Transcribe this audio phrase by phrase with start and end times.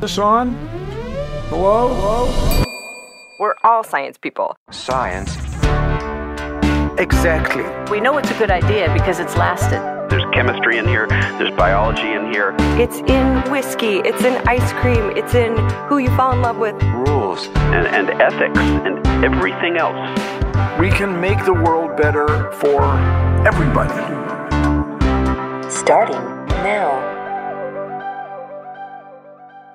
[0.00, 0.54] This on?
[1.50, 1.94] Hello?
[1.94, 2.64] Hello?
[3.38, 4.56] We're all science people.
[4.70, 5.36] Science?
[6.98, 7.64] Exactly.
[7.90, 9.78] We know it's a good idea because it's lasted.
[10.08, 12.56] There's chemistry in here, there's biology in here.
[12.80, 15.54] It's in whiskey, it's in ice cream, it's in
[15.86, 16.82] who you fall in love with.
[16.82, 17.48] Rules.
[17.48, 20.18] And, and ethics and everything else.
[20.80, 22.82] We can make the world better for
[23.46, 24.00] everybody.
[25.70, 26.24] Starting
[26.64, 27.19] now.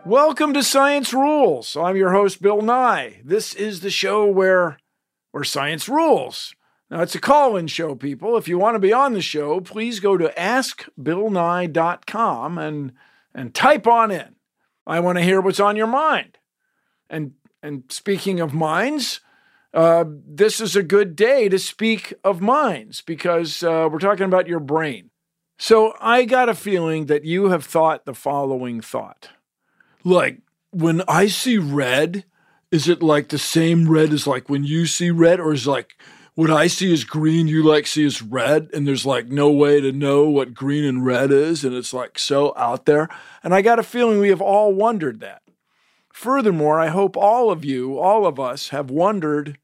[0.06, 1.76] Welcome to Science Rules.
[1.76, 3.22] I'm your host, Bill Nye.
[3.24, 4.78] This is the show where,
[5.32, 6.54] where science rules.
[6.92, 8.38] Now, it's a call in show, people.
[8.38, 12.92] If you want to be on the show, please go to askbillnye.com and,
[13.34, 14.36] and type on in.
[14.86, 16.38] I want to hear what's on your mind.
[17.10, 17.32] And,
[17.64, 19.22] and speaking of minds,
[19.74, 24.48] uh, this is a good day to speak of minds because uh, we're talking about
[24.48, 25.10] your brain.
[25.58, 29.30] So I got a feeling that you have thought the following thought.
[30.06, 30.40] Like,
[30.70, 32.26] when I see red,
[32.72, 35.96] is it like the same red as like when you see red, or is like
[36.36, 39.82] what I see is green, you like see is red, and there's like no way
[39.82, 43.10] to know what green and red is, and it's like so out there.
[43.42, 45.42] And I got a feeling we have all wondered that.
[46.14, 49.58] Furthermore, I hope all of you, all of us, have wondered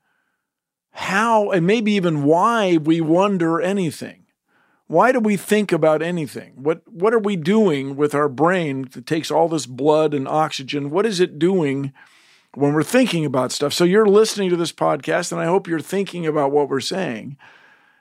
[0.92, 4.21] how and maybe even why we wonder anything.
[4.92, 6.52] Why do we think about anything?
[6.56, 10.90] What what are we doing with our brain that takes all this blood and oxygen?
[10.90, 11.94] What is it doing
[12.56, 13.72] when we're thinking about stuff?
[13.72, 17.38] So you're listening to this podcast and I hope you're thinking about what we're saying.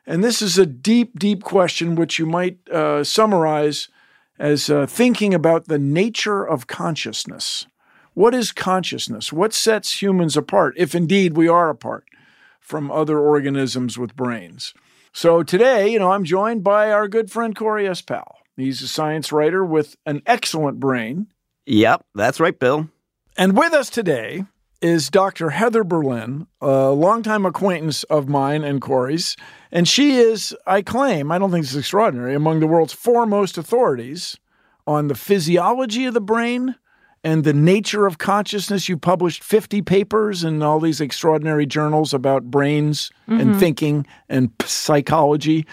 [0.05, 3.87] And this is a deep deep question which you might uh, summarize
[4.41, 7.69] as uh, thinking about the nature of consciousness.
[8.15, 9.33] What is consciousness?
[9.33, 12.07] What sets humans apart if indeed we are apart
[12.59, 14.75] from other organisms with brains?
[15.13, 18.01] So today, you know, I'm joined by our good friend Corey S.
[18.01, 18.37] Powell.
[18.57, 21.29] He's a science writer with an excellent brain.
[21.67, 22.89] Yep, that's right, Bill.
[23.37, 24.45] And with us today
[24.81, 25.51] is Dr.
[25.51, 29.37] Heather Berlin, a longtime acquaintance of mine and Corey's.
[29.73, 34.39] And she is, I claim, I don't think it's extraordinary, among the world's foremost authorities
[34.87, 36.77] on the physiology of the brain
[37.23, 38.89] and the nature of consciousness.
[38.89, 43.41] You published 50 papers in all these extraordinary journals about brains mm-hmm.
[43.41, 45.67] and thinking and psychology.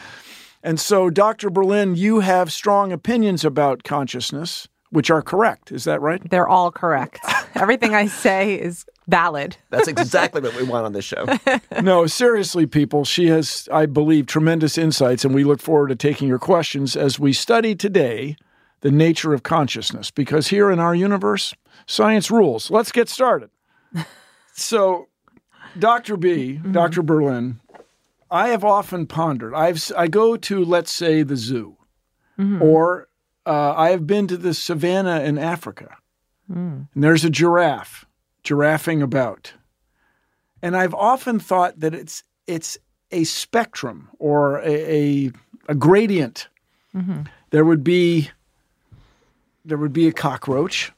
[0.63, 1.49] And so, Dr.
[1.49, 5.71] Berlin, you have strong opinions about consciousness, which are correct.
[5.71, 6.21] Is that right?
[6.29, 7.19] They're all correct.
[7.55, 9.55] Everything I say is valid.
[9.69, 11.25] That's exactly what we want on this show.
[11.81, 13.05] no, seriously, people.
[13.05, 17.19] She has, I believe, tremendous insights, and we look forward to taking your questions as
[17.19, 18.35] we study today
[18.81, 21.53] the nature of consciousness because here in our universe,
[21.85, 22.69] science rules.
[22.69, 23.49] Let's get started.
[24.53, 25.07] so,
[25.77, 26.17] Dr.
[26.17, 26.71] B, mm-hmm.
[26.71, 27.01] Dr.
[27.01, 27.59] Berlin,
[28.29, 29.53] I have often pondered.
[29.53, 31.77] I've I go to let's say the zoo,
[32.37, 32.61] mm-hmm.
[32.61, 33.07] or
[33.45, 35.95] uh, I have been to the savannah in Africa,
[36.51, 36.87] mm.
[36.93, 38.05] and there's a giraffe
[38.43, 39.53] giraffing about,
[40.61, 42.77] and I've often thought that it's it's
[43.11, 45.31] a spectrum or a a,
[45.69, 46.49] a gradient.
[46.93, 47.21] Mm-hmm.
[47.51, 48.31] There would be
[49.67, 50.93] there would be a cockroach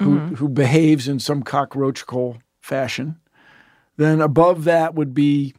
[0.00, 0.34] who, mm-hmm.
[0.36, 3.20] who behaves in some cockroachical fashion.
[3.96, 5.54] Then above that would be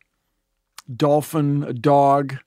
[0.94, 2.38] dolphin, a dog.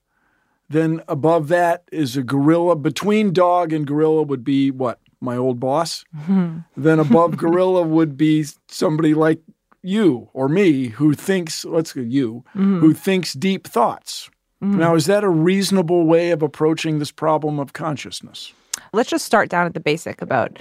[0.69, 2.75] Then above that is a gorilla.
[2.75, 4.99] Between dog and gorilla would be what?
[5.21, 6.05] My old boss.
[6.15, 6.59] Mm-hmm.
[6.77, 9.41] Then above gorilla would be somebody like
[9.81, 12.79] you or me who thinks, let's go you, mm-hmm.
[12.79, 14.29] who thinks deep thoughts.
[14.61, 14.77] Mm-hmm.
[14.77, 18.53] Now, is that a reasonable way of approaching this problem of consciousness?
[18.93, 20.59] Let's just start down at the basic about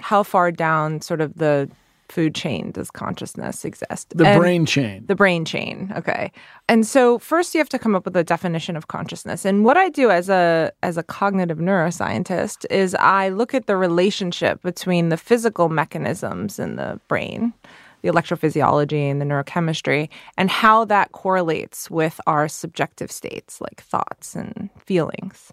[0.00, 1.70] how far down sort of the
[2.08, 4.12] food chain does consciousness exist?
[4.16, 5.04] The And- brain chain.
[5.06, 5.92] the brain chain.
[5.96, 6.32] Okay.
[6.68, 9.44] And so first you have to come up with a definition of consciousness.
[9.44, 13.76] And what I do as a as a cognitive neuroscientist is I look at the
[13.76, 17.52] relationship between the physical mechanisms in the brain,
[18.02, 24.34] the electrophysiology and the neurochemistry, and how that correlates with our subjective states like thoughts
[24.34, 25.52] and feelings.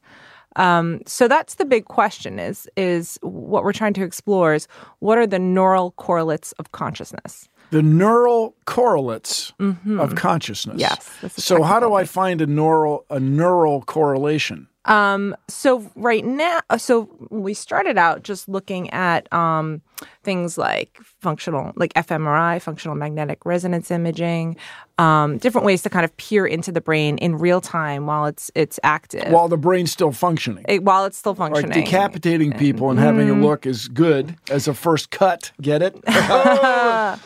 [0.57, 4.67] Um, so that's the big question is is what we're trying to explore is
[4.99, 7.47] what are the neural correlates of consciousness?
[7.69, 10.75] the neural correlates of consciousness.
[10.75, 10.79] Mm-hmm.
[10.79, 14.67] Yes, So how do I find a neural a neural correlation?
[14.87, 19.81] Um, so right now, so we started out just looking at um,
[20.23, 24.55] things like functional, like fMRI, functional magnetic resonance imaging,
[24.97, 28.49] um, different ways to kind of peer into the brain in real time while it's
[28.55, 30.65] it's active, While the brain's still functioning.
[30.67, 31.83] it- while it's still Like functioning.
[31.83, 33.43] decapitating people and having Mm-hmm.
[33.43, 35.51] a look is good as a first cut.
[35.61, 35.95] Get it?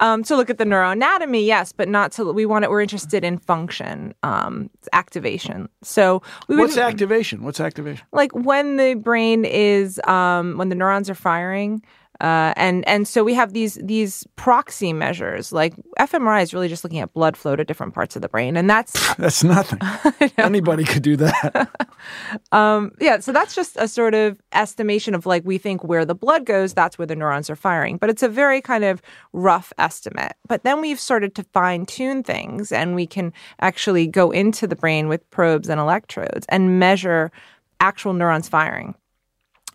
[0.00, 2.32] Um, to look at the neuroanatomy, yes, but not to.
[2.32, 2.70] We want it.
[2.70, 5.68] We're interested in function, um, activation.
[5.82, 7.42] So we would What's activation?
[7.42, 8.06] What's activation?
[8.12, 11.82] like when the brain is um, when the neurons are firing
[12.20, 16.82] uh, and and so we have these these proxy measures like fMRI is really just
[16.82, 19.78] looking at blood flow to different parts of the brain and that's That's nothing.
[20.38, 21.70] Anybody could do that.
[22.52, 26.14] um, yeah so that's just a sort of estimation of like we think where the
[26.14, 29.00] blood goes that's where the neurons are firing but it's a very kind of
[29.32, 34.30] rough estimate but then we've started to fine tune things and we can actually go
[34.30, 37.30] into the brain with probes and electrodes and measure
[37.80, 38.94] actual neurons firing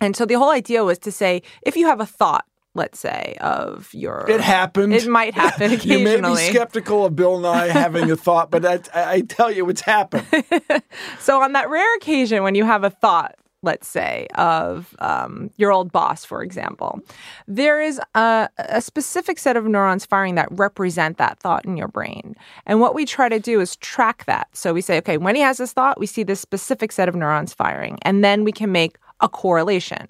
[0.03, 2.45] And so the whole idea was to say if you have a thought,
[2.75, 4.93] let's say, of your It happened.
[4.93, 8.79] It might happen You may be skeptical of Bill Nye having a thought, but I,
[8.93, 10.27] I tell you, it's happened.
[11.19, 15.71] So on that rare occasion when you have a thought, let's say, of um, your
[15.71, 16.99] old boss, for example,
[17.47, 21.87] there is a, a specific set of neurons firing that represent that thought in your
[21.87, 22.35] brain.
[22.65, 24.49] And what we try to do is track that.
[24.51, 27.15] So we say, okay, when he has this thought, we see this specific set of
[27.15, 30.07] neurons firing, and then we can make a correlation.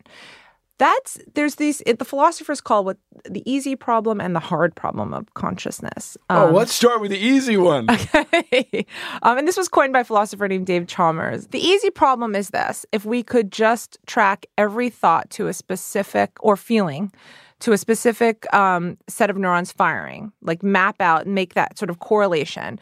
[0.80, 2.98] That's there's these it, the philosophers call what
[3.30, 6.18] the easy problem and the hard problem of consciousness.
[6.32, 7.88] oh, Um, let's start with the easy one.
[8.16, 8.86] Okay,
[9.22, 11.48] um, and this was coined by a philosopher named Dave Chalmers.
[11.48, 16.32] The easy problem is this if we could just track every thought to a specific
[16.42, 17.12] or feeling
[17.60, 21.90] to a specific um, set of neurons firing, like map out and make that sort
[21.90, 22.78] of correlation,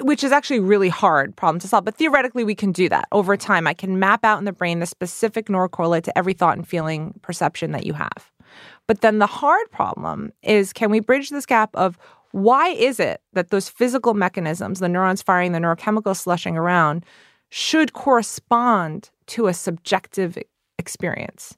[0.00, 1.84] which is actually really hard problem to solve.
[1.84, 3.66] But theoretically, we can do that over time.
[3.66, 6.66] I can map out in the brain the specific neural correlate to every thought and
[6.66, 8.30] feeling perception that you have.
[8.86, 11.98] But then the hard problem is can we bridge this gap of
[12.32, 17.04] why is it that those physical mechanisms, the neurons firing, the neurochemicals slushing around,
[17.48, 20.38] should correspond to a subjective
[20.78, 21.56] experience?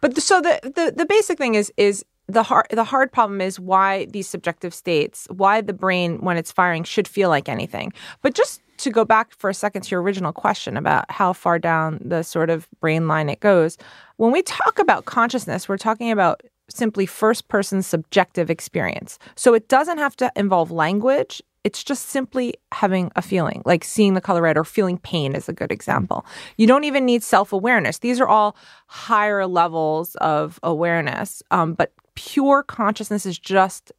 [0.00, 3.40] But the, so the, the the basic thing is is the hard the hard problem
[3.40, 7.92] is why these subjective states, why the brain when it's firing should feel like anything.
[8.22, 11.58] But just to go back for a second to your original question about how far
[11.58, 13.76] down the sort of brain line it goes,
[14.16, 19.18] when we talk about consciousness, we're talking about simply first person subjective experience.
[19.34, 21.42] So it doesn't have to involve language.
[21.62, 25.46] It's just simply having a feeling, like seeing the color red or feeling pain is
[25.46, 26.24] a good example.
[26.56, 27.98] You don't even need self awareness.
[27.98, 28.56] These are all
[28.86, 31.42] higher levels of awareness.
[31.50, 33.92] Um, but pure consciousness is just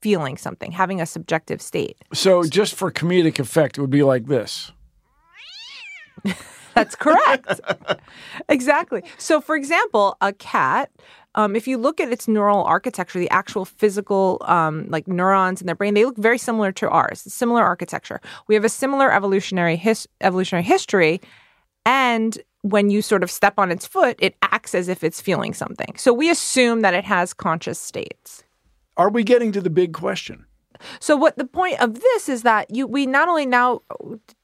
[0.00, 1.96] feeling something, having a subjective state.
[2.12, 4.72] So, just for comedic effect, it would be like this.
[6.74, 7.60] That's correct.
[8.48, 9.02] exactly.
[9.16, 10.90] So, for example, a cat,
[11.34, 15.66] um, if you look at its neural architecture, the actual physical um, like neurons in
[15.66, 17.20] their brain, they look very similar to ours.
[17.20, 18.20] Similar architecture.
[18.46, 21.20] We have a similar evolutionary his- evolutionary history,
[21.84, 22.38] and
[22.70, 25.94] when you sort of step on its foot, it acts as if it's feeling something.
[25.96, 28.42] So we assume that it has conscious states.
[28.96, 30.46] Are we getting to the big question?
[31.00, 33.80] So what the point of this is that you we not only now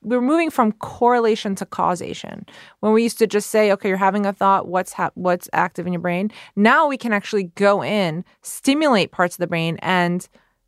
[0.02, 2.46] we're moving from correlation to causation.
[2.80, 5.86] When we used to just say, okay, you're having a thought, what's hap- what's active
[5.86, 6.30] in your brain?
[6.56, 10.26] Now we can actually go in, stimulate parts of the brain and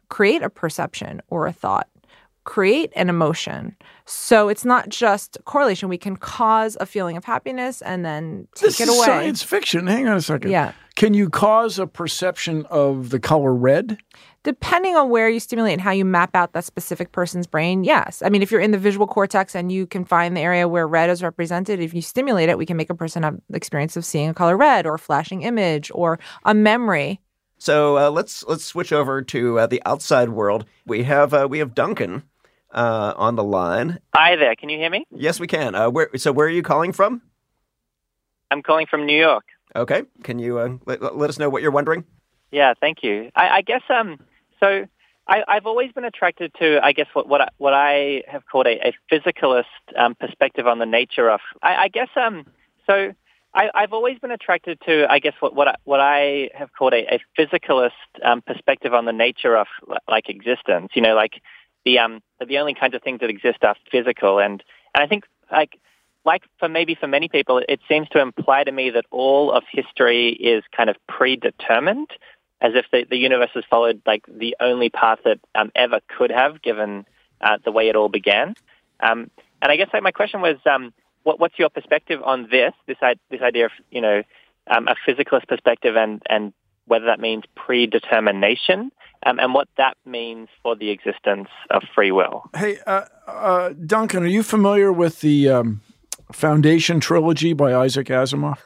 [0.08, 1.88] create a perception or a thought,
[2.45, 3.77] create an emotion.
[4.07, 5.89] So it's not just correlation.
[5.89, 9.07] We can cause a feeling of happiness and then take This it is away.
[9.07, 9.87] science fiction.
[9.87, 10.51] Hang on a second.
[10.51, 10.73] Yeah.
[10.95, 13.99] Can you cause a perception of the color red?
[14.45, 18.23] Depending on where you stimulate and how you map out that specific person's brain, yes.
[18.25, 20.87] I mean, if you're in the visual cortex and you can find the area where
[20.87, 23.97] red is represented, if you stimulate it, we can make a person have the experience
[23.97, 27.21] of seeing a color red or a flashing image or a memory.
[27.57, 30.67] So uh, let's let's switch over to uh, the outside world.
[30.85, 32.25] We have uh, we have Duncan
[32.75, 33.99] uh, on the line.
[34.14, 34.54] Hi there.
[34.57, 35.07] Can you hear me?
[35.11, 35.75] Yes, we can.
[35.75, 37.23] Uh, where so where are you calling from?
[38.50, 39.45] I'm calling from New York.
[39.75, 42.04] Okay, can you uh, let, let us know what you're wondering?
[42.50, 43.31] Yeah, thank you.
[43.35, 44.19] I, I guess um,
[44.61, 44.87] so.
[45.26, 48.66] I, I've always been attracted to, I guess, what what I, what I have called
[48.66, 49.64] a, a physicalist
[49.97, 51.40] um, perspective on the nature of.
[51.62, 52.45] I, I guess um,
[52.87, 53.14] so.
[53.57, 56.93] I, I've always been attracted to, I guess, what what I, what I have called
[56.93, 57.90] a, a physicalist
[58.25, 59.69] um, perspective on the nature of
[60.09, 60.88] like existence.
[60.95, 61.40] You know, like
[61.85, 64.62] the um the only kinds of things that exist are physical, and
[64.95, 65.79] and I think like
[66.25, 69.62] like for maybe for many people, it seems to imply to me that all of
[69.71, 72.11] history is kind of predetermined,
[72.61, 76.31] as if the, the universe has followed like the only path that um, ever could
[76.31, 77.05] have, given
[77.41, 78.55] uh, the way it all began.
[79.00, 82.73] Um, and I guess like my question was, um, what, what's your perspective on this?
[82.87, 82.99] This
[83.31, 84.23] this idea of you know
[84.67, 86.53] um, a physicalist perspective, and and
[86.87, 88.93] whether that means predetermination,
[89.25, 92.45] um, and what that means for the existence of free will.
[92.57, 95.81] Hey, uh, uh, Duncan, are you familiar with the um,
[96.33, 98.59] Foundation trilogy by Isaac Asimov?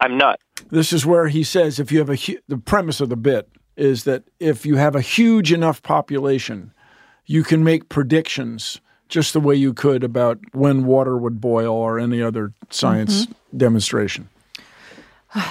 [0.00, 0.40] I'm not.
[0.70, 3.48] This is where he says if you have a hu- the premise of the bit
[3.76, 6.72] is that if you have a huge enough population,
[7.26, 11.98] you can make predictions just the way you could about when water would boil or
[11.98, 13.26] any other science
[13.56, 14.28] demonstration.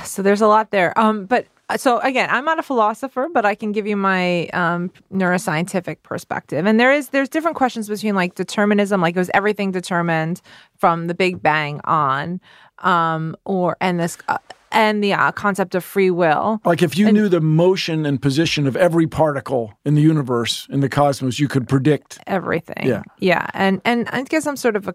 [0.06, 0.98] So there's a lot there.
[0.98, 1.46] Um, but
[1.76, 6.66] so again, I'm not a philosopher, but I can give you my um, neuroscientific perspective.
[6.66, 10.42] And there is there's different questions between like determinism, like was everything determined
[10.78, 12.40] from the Big Bang on,
[12.80, 14.38] um, or and this uh,
[14.72, 16.62] and the uh, concept of free will.
[16.64, 20.80] Like if you knew the motion and position of every particle in the universe in
[20.80, 22.20] the cosmos, you could predict.
[22.28, 22.86] everything.
[22.86, 23.04] Yeah.
[23.20, 24.94] yeah, and and I guess I'm sort of a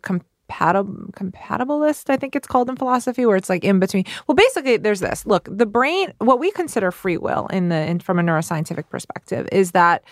[0.48, 2.10] compatible compatibilist.
[2.10, 4.04] I think it's called in philosophy, where it's like in between.
[4.26, 5.26] Well, basically, there's this.
[5.26, 6.12] Look, the brain.
[6.18, 10.02] What we consider free will in the in, from a neuroscientific perspective is that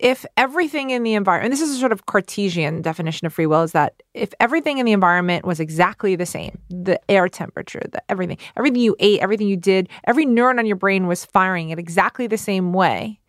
[0.00, 3.62] if everything in the environment this is a sort of Cartesian definition of free will,
[3.62, 8.02] is that if everything in the environment was exactly the same, the air temperature, the
[8.10, 11.78] everything, everything you ate, everything you did, every neuron on your brain was firing in
[11.78, 13.20] exactly the same way,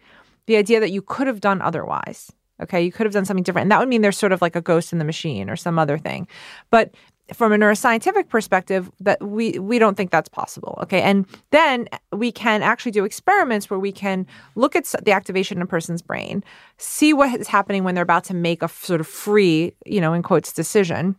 [0.47, 2.31] the idea that you could have done otherwise.
[2.61, 3.63] Okay, you could have done something different.
[3.63, 5.77] And that would mean there's sort of like a ghost in the machine or some
[5.77, 6.27] other thing.
[6.69, 6.93] But
[7.33, 10.77] from a neuroscientific perspective, that we we don't think that's possible.
[10.83, 15.57] Okay, and then we can actually do experiments where we can look at the activation
[15.57, 16.43] in a person's brain,
[16.77, 20.13] see what is happening when they're about to make a sort of free, you know,
[20.13, 21.15] in quotes, decision.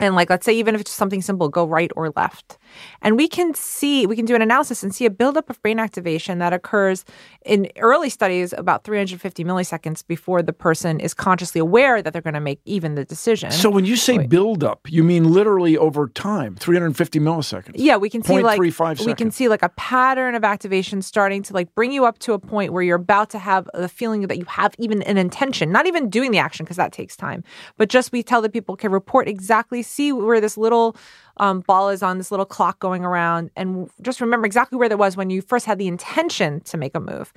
[0.00, 2.58] And like, let's say, even if it's just something simple, go right or left.
[3.00, 5.78] And we can see, we can do an analysis and see a buildup of brain
[5.78, 7.04] activation that occurs
[7.44, 12.34] in early studies about 350 milliseconds before the person is consciously aware that they're going
[12.34, 13.52] to make even the decision.
[13.52, 17.72] So when you say build up, you mean literally over time, 350 milliseconds.
[17.76, 21.42] Yeah, we can see like 0.35 we can see like a pattern of activation starting
[21.44, 24.22] to like bring you up to a point where you're about to have the feeling
[24.22, 27.44] that you have even an intention, not even doing the action because that takes time,
[27.76, 30.96] but just we tell the people can report exactly, see where this little
[31.36, 34.98] um, ball is on this little clock going around, and just remember exactly where that
[34.98, 37.32] was when you first had the intention to make a move.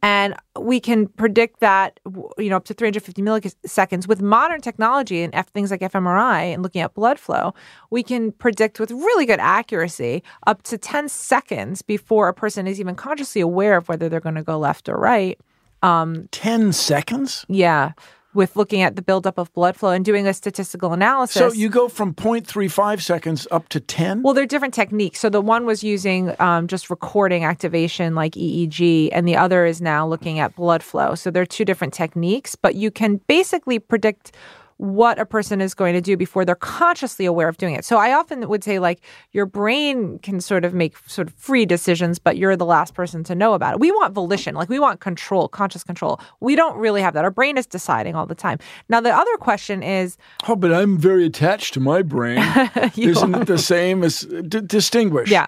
[0.00, 1.98] And we can predict that,
[2.38, 6.62] you know, up to 350 milliseconds with modern technology and F- things like fMRI and
[6.62, 7.52] looking at blood flow.
[7.90, 12.78] We can predict with really good accuracy up to 10 seconds before a person is
[12.78, 15.38] even consciously aware of whether they're going to go left or right.
[15.82, 17.44] Um, 10 seconds?
[17.48, 17.92] Yeah,
[18.34, 21.36] with looking at the buildup of blood flow and doing a statistical analysis.
[21.36, 24.22] So you go from 0.35 seconds up to 10?
[24.22, 25.18] Well, they're different techniques.
[25.20, 29.80] So the one was using um, just recording activation like EEG, and the other is
[29.80, 31.14] now looking at blood flow.
[31.14, 34.32] So they're two different techniques, but you can basically predict
[34.78, 37.84] what a person is going to do before they're consciously aware of doing it.
[37.84, 39.00] So I often would say like
[39.32, 43.24] your brain can sort of make sort of free decisions, but you're the last person
[43.24, 43.80] to know about it.
[43.80, 46.20] We want volition, like we want control, conscious control.
[46.40, 47.24] We don't really have that.
[47.24, 48.58] Our brain is deciding all the time.
[48.88, 50.16] Now the other question is
[50.46, 52.38] Oh, but I'm very attached to my brain.
[52.96, 53.42] Isn't are.
[53.42, 55.30] it the same as d- distinguish?
[55.30, 55.46] Yeah.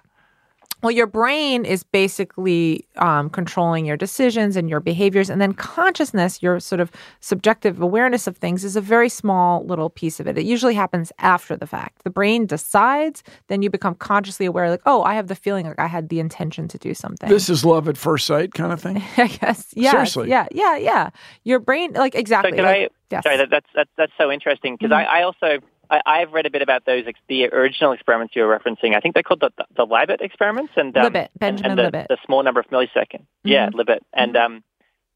[0.83, 5.29] Well, your brain is basically um, controlling your decisions and your behaviors.
[5.29, 9.91] And then consciousness, your sort of subjective awareness of things, is a very small little
[9.91, 10.39] piece of it.
[10.39, 12.03] It usually happens after the fact.
[12.05, 15.79] The brain decides, then you become consciously aware, like, oh, I have the feeling like
[15.79, 17.29] I had the intention to do something.
[17.29, 19.03] This is love at first sight kind of thing.
[19.17, 19.73] I guess.
[19.75, 19.91] Yeah.
[19.91, 20.31] Seriously.
[20.31, 20.47] Yeah.
[20.51, 20.77] Yeah.
[20.77, 21.11] Yeah.
[21.45, 22.53] Your brain, like, exactly.
[22.53, 22.89] So can like- I?
[23.11, 23.23] yes.
[23.25, 25.59] Sorry, that, that's that's that's so interesting because I, I also
[25.91, 28.95] I, I've read a bit about those ex- the original experiments you were referencing.
[28.95, 31.95] I think they're called the the, the Libet experiments and um, Libet, Benjamin and, and
[31.95, 32.07] the, Libet.
[32.09, 33.25] the small number of milliseconds.
[33.45, 33.75] Yeah, Mhm.
[33.75, 34.65] Libet, and um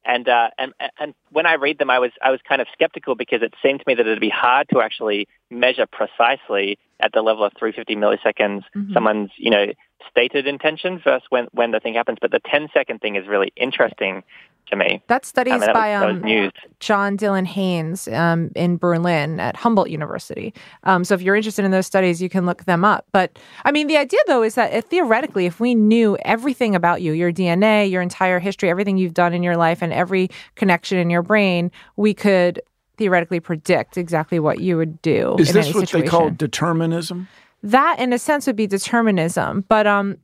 [0.05, 3.15] and uh and and when I read them, I was I was kind of skeptical
[3.15, 7.23] because it seemed to me that it'd be hard to actually measure precisely at the
[7.23, 8.93] level of 350 milliseconds Mhm.
[8.93, 9.67] someone's you know
[10.11, 12.19] stated intention versus when, when the thing happens.
[12.21, 14.23] But the 10 second thing is really interesting
[14.69, 15.03] to me.
[15.09, 16.53] That study is mean, by was, was um, news.
[16.81, 20.55] John Dylan Haynes um, in Berlin at Humboldt University.
[20.85, 23.07] Um, so if you're interested in those studies, you can look them up.
[23.13, 27.03] But I mean, the idea though is that if, theoretically, if we knew everything about
[27.03, 30.99] you, your DNA, your entire history, everything you've done in your life, and every connection
[30.99, 32.61] in your brain, we could
[32.97, 35.37] theoretically predict exactly what you would do.
[35.39, 36.01] Is in this any what situation.
[36.01, 37.29] they call determinism?
[37.65, 40.17] That in a sense would be determinism but um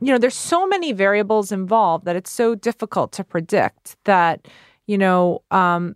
[0.00, 4.46] you know there's so many variables involved that it's so difficult to predict that
[4.86, 5.94] you know um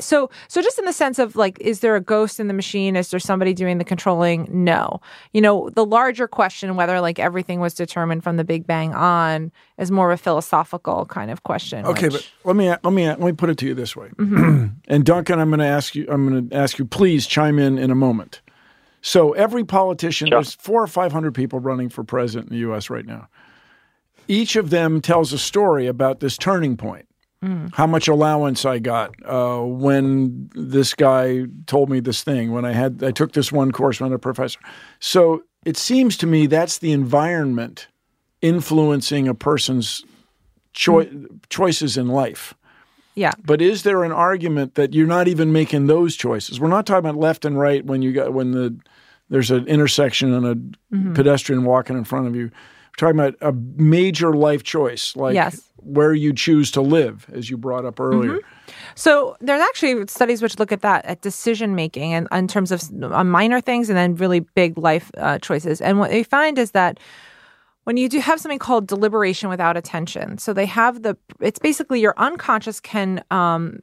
[0.00, 2.96] so so just in the sense of like is there a ghost in the machine
[2.96, 5.00] is there somebody doing the controlling no
[5.32, 9.52] you know the larger question whether like everything was determined from the big bang on
[9.78, 13.06] is more of a philosophical kind of question Okay, which- but let me let me
[13.08, 14.08] let me put it to you this way.
[14.16, 14.66] Mm-hmm.
[14.88, 16.06] and Duncan, I'm going to ask you.
[16.10, 16.84] I'm going to ask you.
[16.84, 18.40] Please chime in in a moment.
[19.02, 22.90] So every politician, there's four or five hundred people running for president in the U.S.
[22.90, 23.28] right now.
[24.28, 27.06] Each of them tells a story about this turning point.
[27.42, 27.74] Mm.
[27.74, 32.52] How much allowance I got uh, when this guy told me this thing.
[32.52, 34.60] When I had I took this one course when a professor.
[34.98, 37.88] So it seems to me that's the environment
[38.42, 40.04] influencing a person's
[40.72, 41.10] choi-
[41.48, 42.54] choices in life.
[43.14, 46.58] Yeah But is there an argument that you're not even making those choices?
[46.60, 48.76] We're not talking about left and right when you got when the
[49.28, 50.54] there's an intersection and a
[50.94, 51.14] Mm-hmm.
[51.14, 52.46] pedestrian walking in front of you.
[52.46, 55.60] We're talking about a major life choice, like Yes.
[55.76, 58.32] where you choose to live, as you brought up earlier.
[58.32, 58.72] Mm-hmm.
[58.96, 62.90] So there's actually studies which look at that at decision making and in terms of
[62.92, 65.80] minor things and then really big life uh, choices.
[65.80, 66.98] And what they find is that
[67.84, 72.00] when you do have something called deliberation without attention, so they have the it's basically
[72.00, 73.80] your unconscious can um,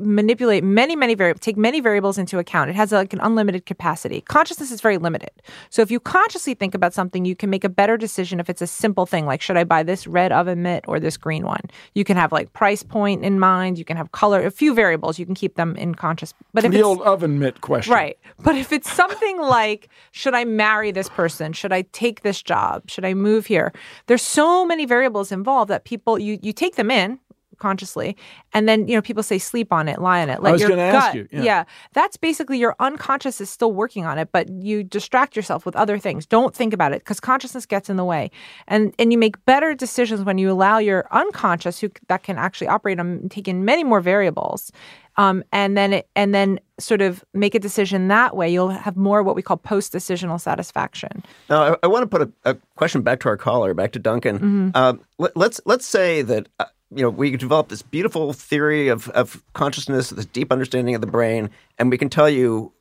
[0.00, 4.20] manipulate many many variables take many variables into account it has like an unlimited capacity
[4.22, 5.30] consciousness is very limited
[5.70, 8.62] so if you consciously think about something you can make a better decision if it's
[8.62, 11.62] a simple thing like should i buy this red oven mitt or this green one
[11.94, 15.18] you can have like price point in mind you can have color a few variables
[15.18, 17.92] you can keep them in conscious but if the it's old oven mitt question.
[17.92, 18.18] Right.
[18.40, 21.52] But if it's something like, should I marry this person?
[21.52, 22.88] Should I take this job?
[22.88, 23.72] Should I move here?
[24.06, 27.18] There's so many variables involved that people you you take them in
[27.58, 28.16] consciously
[28.52, 30.70] and then you know people say sleep on it lie on it let was your
[30.70, 31.64] gonna gut ask you, yeah.
[31.92, 35.98] that's basically your unconscious is still working on it but you distract yourself with other
[35.98, 38.30] things don't think about it because consciousness gets in the way
[38.66, 42.68] and and you make better decisions when you allow your unconscious who that can actually
[42.68, 44.72] operate on taking many more variables
[45.16, 48.96] um, and then it, and then sort of make a decision that way you'll have
[48.96, 52.56] more what we call post decisional satisfaction Now, I, I want to put a, a
[52.76, 54.38] question back to our caller, back to Duncan.
[54.38, 54.70] Mm-hmm.
[54.74, 59.08] Um, let, let's let's say that uh, you know we develop this beautiful theory of
[59.10, 62.72] of consciousness, this deep understanding of the brain, and we can tell you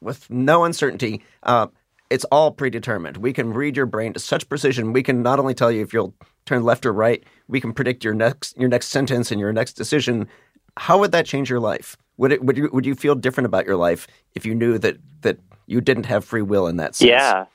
[0.00, 1.22] with no uncertainty.
[1.42, 1.68] Uh,
[2.10, 3.16] it's all predetermined.
[3.16, 4.92] We can read your brain to such precision.
[4.92, 7.24] We can not only tell you if you'll turn left or right.
[7.48, 10.28] We can predict your next your next sentence and your next decision.
[10.76, 11.96] How would that change your life?
[12.18, 14.98] Would it would you would you feel different about your life if you knew that
[15.22, 17.08] that you didn't have free will in that sense?
[17.08, 17.46] Yeah.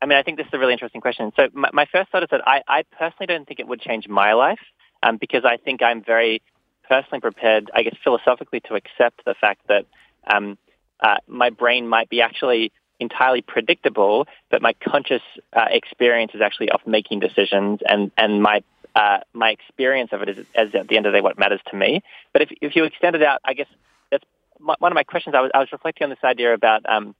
[0.00, 1.32] I mean, I think this is a really interesting question.
[1.34, 4.06] So my, my first thought is that I, I personally don't think it would change
[4.06, 4.58] my life
[5.04, 6.42] um, because I think I'm very
[6.88, 9.86] personally prepared, I guess, philosophically to accept the fact that
[10.26, 10.58] um,
[11.00, 16.70] uh, my brain might be actually entirely predictable, but my conscious uh, experience is actually
[16.70, 18.62] of making decisions, and and my
[18.94, 21.60] uh, my experience of it is, is at the end of the day what matters
[21.70, 22.02] to me.
[22.32, 23.66] But if if you extend it out, I guess
[24.10, 24.24] that's
[24.58, 25.34] my, one of my questions.
[25.36, 26.88] I was I was reflecting on this idea about.
[26.88, 27.14] Um,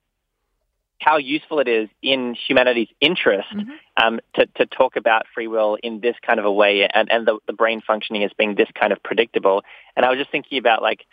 [1.00, 3.48] how useful it is in humanity's interest
[4.02, 7.26] um, to, to talk about free will in this kind of a way and, and
[7.26, 9.62] the, the brain functioning as being this kind of predictable.
[9.96, 11.04] And I was just thinking about like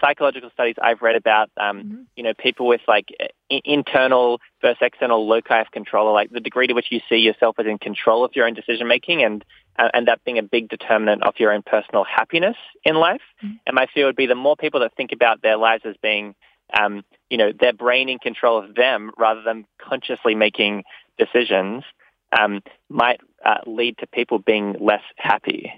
[0.00, 3.08] psychological studies I've read about, um, you know, people with like
[3.48, 7.56] internal versus external loci of control, or like the degree to which you see yourself
[7.58, 9.44] as in control of your own decision making and
[9.78, 13.22] uh, and that being a big determinant of your own personal happiness in life.
[13.66, 16.34] And my fear would be the more people that think about their lives as being
[16.78, 20.84] um, you know, their brain in control of them rather than consciously making
[21.18, 21.84] decisions
[22.38, 25.72] um, might uh, lead to people being less happy.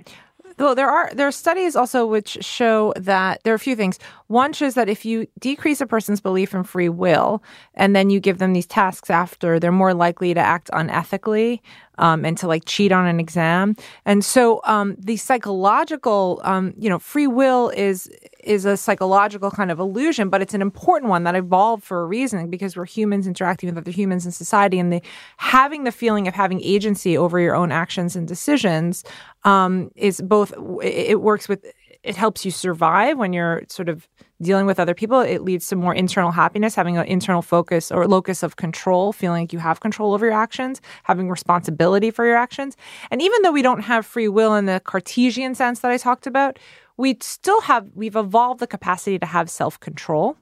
[0.58, 3.98] Well, there are there are studies also which show that there are a few things.
[4.26, 7.42] One shows that if you decrease a person's belief in free will,
[7.74, 11.60] and then you give them these tasks after, they're more likely to act unethically
[11.98, 13.76] um, and to like cheat on an exam.
[14.04, 18.10] And so um, the psychological, um, you know, free will is
[18.42, 22.06] is a psychological kind of illusion, but it's an important one that evolved for a
[22.06, 25.02] reason because we're humans interacting with other humans in society, and the
[25.36, 29.04] having the feeling of having agency over your own actions and decisions
[29.44, 30.52] um, is both.
[30.82, 31.64] It, it works with.
[32.02, 34.08] It helps you survive when you're sort of
[34.42, 35.20] dealing with other people.
[35.20, 39.44] It leads to more internal happiness, having an internal focus or locus of control, feeling
[39.44, 42.76] like you have control over your actions, having responsibility for your actions.
[43.10, 46.26] And even though we don't have free will in the Cartesian sense that I talked
[46.26, 46.58] about,
[46.96, 50.36] we still have, we've evolved the capacity to have self control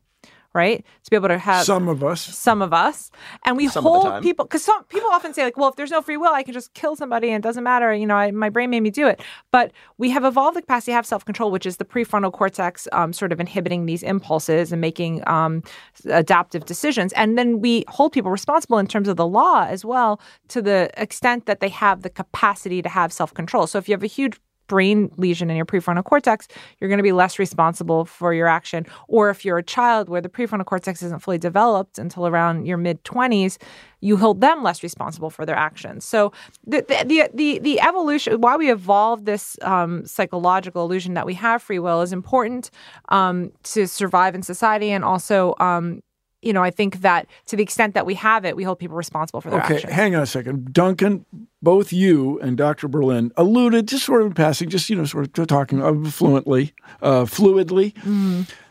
[0.53, 0.85] right?
[1.05, 3.11] To be able to have some of us, some of us,
[3.45, 6.03] and we Some hold people because some people often say like, well, if there's no
[6.03, 7.93] free will, I can just kill somebody and it doesn't matter.
[7.95, 9.21] You know, I, my brain made me do it.
[9.53, 12.89] But we have evolved the capacity to have self control, which is the prefrontal cortex,
[12.93, 15.63] um, sort of inhibiting these impulses and making um,
[16.07, 20.21] adaptive decisions, and then we hold people responsible in terms of the law as well,
[20.49, 23.67] to the extent that they have the capacity to have self control.
[23.67, 26.47] So if you have a huge brain lesion in your prefrontal cortex,
[26.79, 28.87] you're going to be less responsible for your action.
[29.09, 32.77] Or if you're a child where the prefrontal cortex isn't fully developed until around your
[32.77, 33.59] mid 20s,
[33.99, 36.05] you hold them less responsible for their actions.
[36.05, 36.33] So
[36.65, 41.35] the the the the, the evolution, why we evolved this um, psychological illusion that we
[41.35, 42.71] have free will, is important
[43.09, 45.55] um, to survive in society, and also.
[45.59, 46.03] Um,
[46.43, 48.97] you know, I think that to the extent that we have it, we hold people
[48.97, 49.93] responsible for their Okay, actions.
[49.93, 50.73] hang on a second.
[50.73, 51.27] Duncan,
[51.63, 52.89] both you and Dr.
[52.89, 56.73] Berlin alluded, just sort of in passing, just, you know, sort of talking uh, fluently,
[57.03, 57.95] uh, fluidly,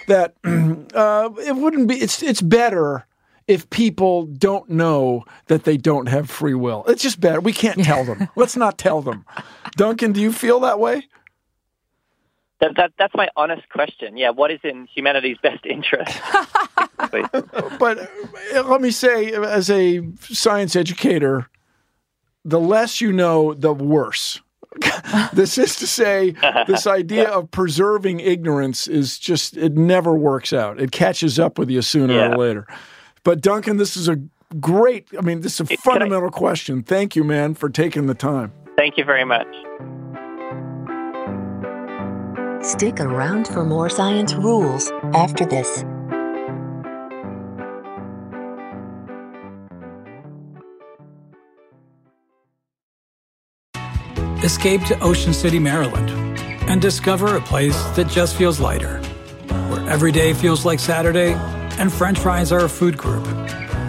[0.08, 0.34] that
[0.96, 3.06] uh, it wouldn't be, it's, it's better
[3.48, 6.84] if people don't know that they don't have free will.
[6.88, 7.40] It's just better.
[7.42, 8.30] We can't tell them.
[8.36, 9.26] Let's not tell them.
[9.76, 11.08] Duncan, do you feel that way?
[12.62, 14.18] That, that, that's my honest question.
[14.18, 16.20] Yeah, what is in humanity's best interest?
[17.80, 18.00] but
[18.54, 21.48] uh, let me say, as a science educator,
[22.44, 24.42] the less you know, the worse.
[25.34, 26.36] this is to say,
[26.68, 30.80] this idea of preserving ignorance is just, it never works out.
[30.82, 32.34] It catches up with you sooner Yeah.
[32.34, 32.68] or later.
[33.24, 34.18] But Duncan, this is a
[34.60, 36.84] great, I mean, this is a Can I- fundamental question.
[36.84, 38.52] Thank you, man, for taking the time.
[38.78, 39.48] Thank you very much.
[42.62, 45.86] Stick around for more science rules after this.
[54.44, 56.10] Escape to Ocean City, Maryland,
[56.70, 58.98] and discover a place that just feels lighter,
[59.70, 61.36] where every day feels like Saturday
[61.80, 63.26] and French fries are a food group,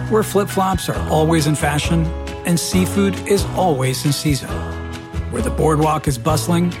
[0.09, 2.05] where flip flops are always in fashion
[2.45, 4.49] and seafood is always in season,
[5.29, 6.73] where the boardwalk is bustling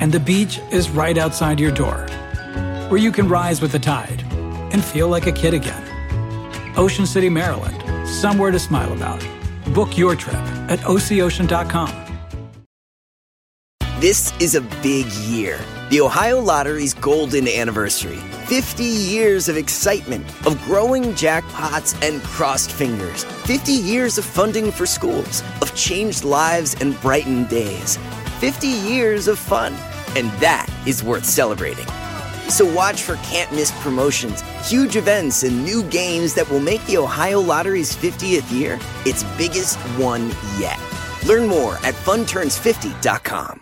[0.00, 2.06] and the beach is right outside your door,
[2.88, 4.22] where you can rise with the tide
[4.72, 5.82] and feel like a kid again.
[6.76, 9.24] Ocean City, Maryland, somewhere to smile about.
[9.74, 10.34] Book your trip
[10.68, 12.04] at ococean.com.
[14.00, 15.58] This is a big year.
[15.88, 18.18] The Ohio Lottery's golden anniversary.
[18.46, 23.24] 50 years of excitement, of growing jackpots and crossed fingers.
[23.46, 27.96] 50 years of funding for schools, of changed lives and brightened days.
[28.40, 29.74] 50 years of fun.
[30.16, 31.86] And that is worth celebrating.
[32.48, 36.98] So watch for can't miss promotions, huge events, and new games that will make the
[36.98, 40.78] Ohio Lottery's 50th year its biggest one yet.
[41.26, 43.60] Learn more at funturns50.com.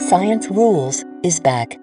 [0.00, 1.78] Science Rules is back.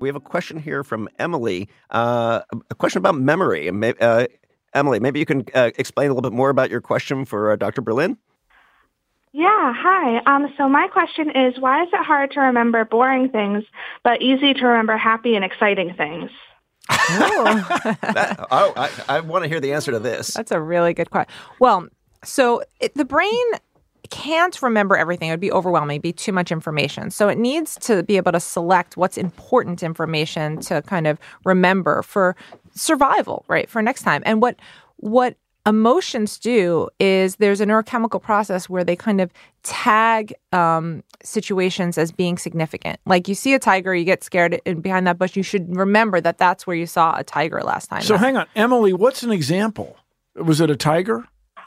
[0.00, 1.68] We have a question here from Emily.
[1.90, 3.68] Uh, a question about memory.
[4.00, 4.26] Uh,
[4.74, 7.56] Emily, maybe you can uh, explain a little bit more about your question for uh,
[7.56, 7.80] Dr.
[7.80, 8.16] Berlin.
[9.32, 10.18] Yeah, hi.
[10.26, 13.64] Um, so my question is, why is it hard to remember boring things,
[14.02, 16.30] but easy to remember happy and exciting things?
[16.88, 20.34] That- oh, I, I want to hear the answer to this.
[20.34, 21.32] That's a really good question.
[21.60, 21.86] Well,
[22.24, 23.44] so it, the brain
[24.10, 25.28] can't remember everything.
[25.28, 27.10] It would be overwhelming, It'd be too much information.
[27.10, 32.02] So it needs to be able to select what's important information to kind of remember
[32.02, 32.34] for
[32.80, 33.68] survival, right?
[33.68, 34.22] For next time.
[34.26, 34.56] And what
[34.96, 39.30] what emotions do is there's a neurochemical process where they kind of
[39.62, 42.98] tag um, situations as being significant.
[43.04, 45.36] Like you see a tiger, you get scared and behind that bush.
[45.36, 48.02] You should remember that that's where you saw a tiger last time.
[48.02, 48.46] So hang on.
[48.56, 49.96] Emily, what's an example?
[50.34, 51.26] Was it a tiger?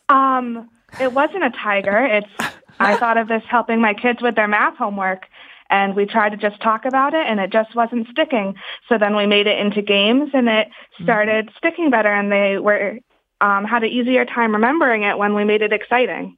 [0.09, 2.05] Um, it wasn't a tiger.
[2.05, 5.27] It's I thought of this helping my kids with their math homework,
[5.73, 8.53] and we tried to just talk about it, and it just wasn't sticking.
[8.87, 10.67] So then we made it into games, and it
[11.01, 12.99] started sticking better, and they were
[13.41, 16.37] um, had an easier time remembering it when we made it exciting.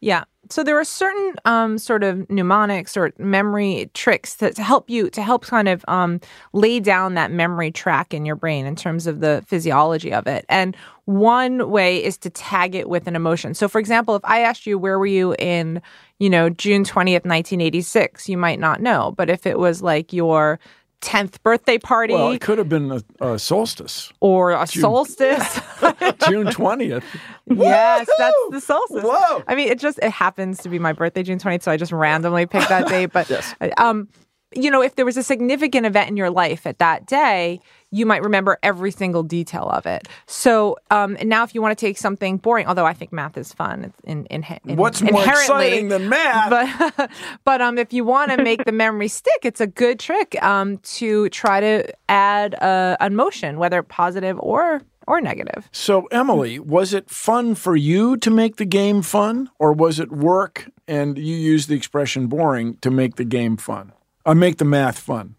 [0.00, 0.22] Yeah.
[0.50, 5.10] So there are certain um, sort of mnemonics or memory tricks that to help you
[5.10, 6.20] to help kind of um,
[6.52, 10.44] lay down that memory track in your brain in terms of the physiology of it.
[10.48, 13.54] And one way is to tag it with an emotion.
[13.54, 15.82] So, for example, if I asked you where were you in,
[16.18, 19.14] you know, June twentieth, nineteen eighty six, you might not know.
[19.16, 20.58] But if it was like your
[21.02, 24.80] 10th birthday party Well, it could have been a, a solstice, or a June.
[24.80, 25.54] solstice.
[26.28, 27.02] June 20th.
[27.46, 29.04] yes, that's the solstice.
[29.04, 29.42] Whoa.
[29.46, 31.92] I mean, it just it happens to be my birthday, June 20th, so I just
[31.92, 33.12] randomly picked that date.
[33.12, 33.30] But
[33.78, 34.08] um,
[34.54, 37.60] you know, if there was a significant event in your life at that day,
[37.96, 40.06] you might remember every single detail of it.
[40.26, 43.52] So um, now, if you want to take something boring, although I think math is
[43.52, 46.50] fun, it's in, in, in What's more exciting than math?
[46.50, 47.10] But
[47.44, 50.78] but um, if you want to make the memory stick, it's a good trick um,
[50.78, 55.68] to try to add a, a motion, whether positive or or negative.
[55.72, 60.10] So, Emily, was it fun for you to make the game fun, or was it
[60.10, 63.92] work and you used the expression boring to make the game fun?
[64.24, 65.35] I make the math fun.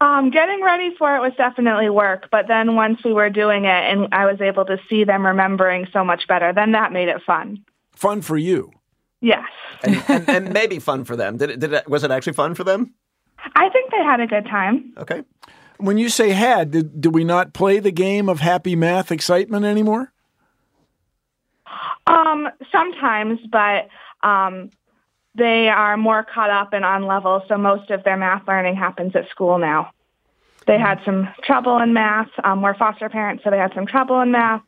[0.00, 3.68] Um, getting ready for it was definitely work, but then once we were doing it
[3.68, 7.22] and I was able to see them remembering so much better, then that made it
[7.26, 7.64] fun.
[7.94, 8.70] Fun for you.
[9.22, 9.48] Yes.
[9.82, 11.38] and, and, and maybe fun for them.
[11.38, 12.92] Did it, did it, was it actually fun for them?
[13.54, 14.92] I think they had a good time.
[14.98, 15.22] Okay.
[15.78, 19.64] When you say had, did, do we not play the game of happy math excitement
[19.64, 20.12] anymore?
[22.06, 23.88] Um, sometimes, but
[24.22, 24.70] um,
[25.36, 29.14] they are more caught up and on level, so most of their math learning happens
[29.14, 29.90] at school now.
[30.66, 32.28] They had some trouble in math.
[32.42, 34.62] Um, we're foster parents, so they had some trouble in math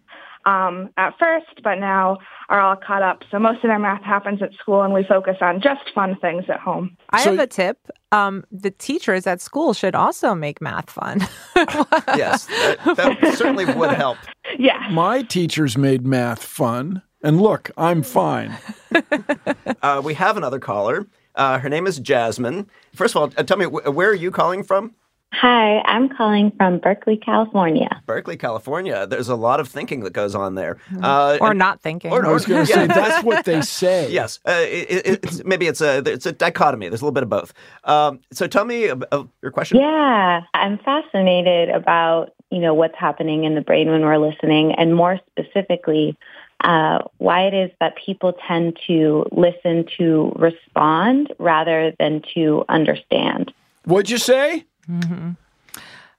[0.44, 3.22] um, at first, but now are all caught up.
[3.31, 6.44] So most of their math happens at school, and we focus on just fun things
[6.48, 6.96] at home.
[7.11, 7.78] I have a tip.
[8.11, 11.20] Um, the teachers at school should also make math fun.
[11.57, 14.16] yes, that, that certainly would help.
[14.59, 14.88] Yeah.
[14.90, 17.02] My teachers made math fun.
[17.22, 18.57] And look, I'm fine.
[19.83, 21.07] uh, we have another caller.
[21.35, 22.68] Uh, her name is Jasmine.
[22.94, 24.94] First of all, uh, tell me, wh- where are you calling from?
[25.33, 28.00] Hi, I'm calling from Berkeley, California.
[28.07, 29.07] Berkeley, California.
[29.07, 32.12] There's a lot of thinking that goes on there, uh, or and- not thinking.
[32.12, 34.11] Or, I was going to say that's what they say.
[34.12, 36.88] Yes, uh, it, it- it's, maybe it's a it's a dichotomy.
[36.88, 37.52] There's a little bit of both.
[37.85, 39.78] Um, so tell me ab- your question.
[39.78, 44.94] Yeah, I'm fascinated about you know what's happening in the brain when we're listening, and
[44.94, 46.16] more specifically,
[46.61, 53.53] uh, why it is that people tend to listen to respond rather than to understand.
[53.85, 54.64] What'd you say?
[54.88, 55.31] Mm-hmm.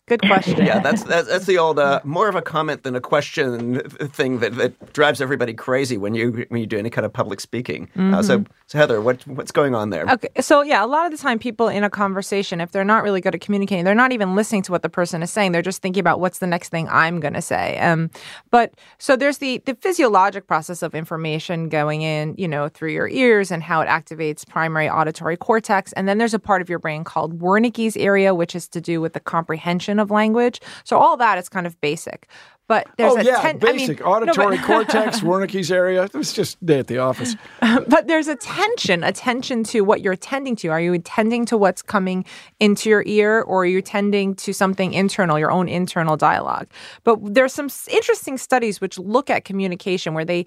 [0.09, 0.65] Good question.
[0.65, 4.39] yeah, that's that's, that's the old uh, more of a comment than a question thing
[4.39, 7.87] that, that drives everybody crazy when you when you do any kind of public speaking.
[7.95, 8.47] Uh, so, Mhm.
[8.67, 10.05] so Heather, what what's going on there?
[10.09, 13.03] Okay, so yeah, a lot of the time, people in a conversation, if they're not
[13.03, 15.51] really good at communicating, they're not even listening to what the person is saying.
[15.51, 17.77] They're just thinking about what's the next thing I'm going to say.
[17.79, 18.09] Um,
[18.51, 23.07] but so there's the the physiologic process of information going in, you know, through your
[23.09, 26.79] ears and how it activates primary auditory cortex, and then there's a part of your
[26.79, 30.61] brain called Wernicke's area, which is to do with the comprehension of language.
[30.83, 32.27] So all that is kind of basic.
[32.69, 36.03] But there's oh a yeah, ten- I mean, basic no, but- auditory cortex, Wernicke's area.
[36.03, 37.35] It was just day at the office.
[37.61, 40.67] but there's attention, attention to what you're attending to.
[40.67, 42.25] Are you attending to what's coming
[42.59, 46.67] into your ear or are you attending to something internal, your own internal dialogue?
[47.03, 50.45] But there's some interesting studies which look at communication where they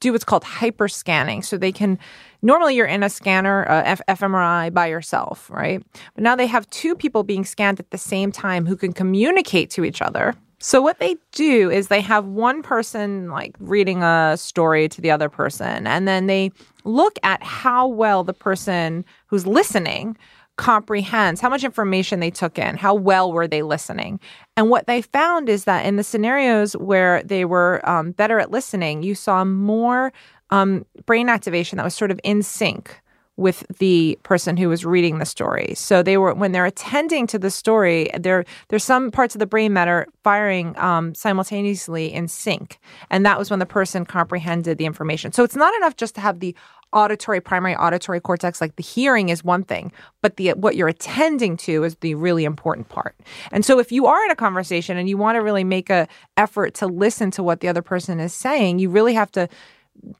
[0.00, 1.44] do what's called hyperscanning.
[1.44, 1.96] So they can
[2.42, 5.82] normally you're in a scanner, uh, F- fMRI by yourself, right?
[6.14, 9.70] But now they have two people being scanned at the same time who can communicate
[9.70, 10.34] to each other.
[10.58, 15.10] So what they do is they have one person like reading a story to the
[15.10, 16.52] other person and then they
[16.84, 20.16] look at how well the person who's listening
[20.56, 24.20] comprehends how much information they took in, how well were they listening.
[24.56, 28.52] And what they found is that in the scenarios where they were um, better at
[28.52, 30.12] listening, you saw more
[30.52, 33.00] um, brain activation that was sort of in sync
[33.38, 35.72] with the person who was reading the story.
[35.74, 39.46] So they were when they're attending to the story, there there's some parts of the
[39.46, 42.78] brain that are firing um, simultaneously in sync,
[43.10, 45.32] and that was when the person comprehended the information.
[45.32, 46.54] So it's not enough just to have the
[46.92, 51.56] auditory primary auditory cortex like the hearing is one thing but the what you're attending
[51.56, 53.18] to is the really important part
[53.50, 56.06] and so if you are in a conversation and you want to really make a
[56.36, 59.48] effort to listen to what the other person is saying you really have to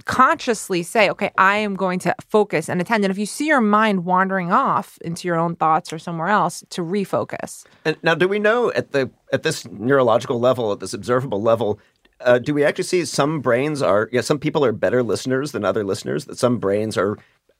[0.05, 3.05] consciously say, okay, I am going to focus and attend.
[3.05, 6.65] And if you see your mind wandering off into your own thoughts or somewhere else,
[6.71, 7.65] to refocus.
[7.85, 11.81] And now, do we know at the at this neurological level, at this observable level,
[12.21, 15.65] uh, do we actually see some brains are yeah, some people are better listeners than
[15.65, 16.27] other listeners?
[16.27, 17.19] That some brains are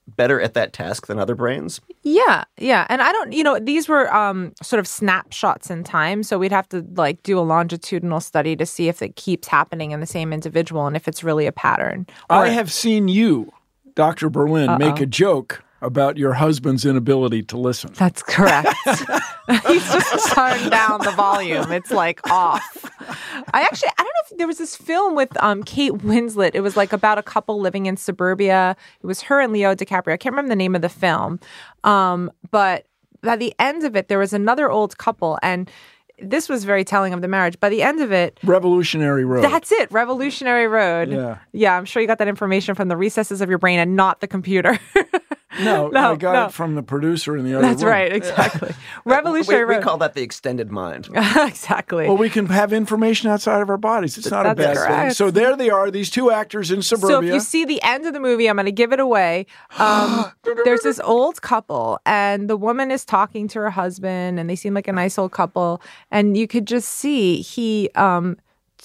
[0.09, 1.81] better at that task than other brains?
[2.03, 2.87] Yeah, yeah.
[2.89, 6.23] And I don't, you know, these were um, sort of snapshots in time.
[6.23, 9.93] So we'd have to like do a longitudinal study to see if it keeps happening
[9.93, 12.07] in the same individual and if it's really a pattern.
[12.29, 13.53] I have seen you,
[13.95, 14.29] Dr.
[14.31, 15.03] Berlin, make Uh-oh.
[15.05, 17.93] a joke about your husband's inability to listen.
[17.95, 18.69] That's correct.
[19.67, 21.73] He's just turned down the volume.
[21.73, 22.63] It's like off.
[23.53, 26.53] I actually, I don't know if there was this film with um, Kate Winslet.
[26.55, 28.77] It was like about a couple living in suburbia.
[29.03, 30.13] It was her and Leo DiCaprio.
[30.13, 31.41] I can't remember the name of the film.
[31.85, 32.87] Um, but
[33.23, 35.71] by the end of it, there was another old couple and
[36.19, 37.59] this was very telling of the marriage.
[37.59, 39.43] By the end of it, Revolutionary Road.
[39.43, 41.11] that's it, Revolutionary Road.
[41.11, 41.39] Yeah.
[41.53, 44.21] Yeah, I'm sure you got that information from the recesses of your brain and not
[44.21, 44.79] the computer.
[45.61, 46.45] No, No, I got no.
[46.47, 47.93] it from the producer in the other That's room.
[47.93, 48.75] right, exactly.
[49.05, 49.83] we, Revolutionary we Road.
[49.85, 51.09] call that the extended mind.
[51.15, 52.07] exactly.
[52.07, 54.17] Well, we can have information outside of our bodies.
[54.19, 55.11] It's not a That's bad thing.
[55.15, 57.07] So there they are, these two actors in suburbia.
[57.07, 57.31] So suburbia.
[57.31, 59.47] if you see the end of the movie, I'm going to give it away.
[59.79, 60.31] Um,
[60.65, 64.75] there's this old couple, and the woman is talking to her husband, and they seem
[64.75, 65.83] like a nice old couple.
[66.11, 68.37] And you could just see he um,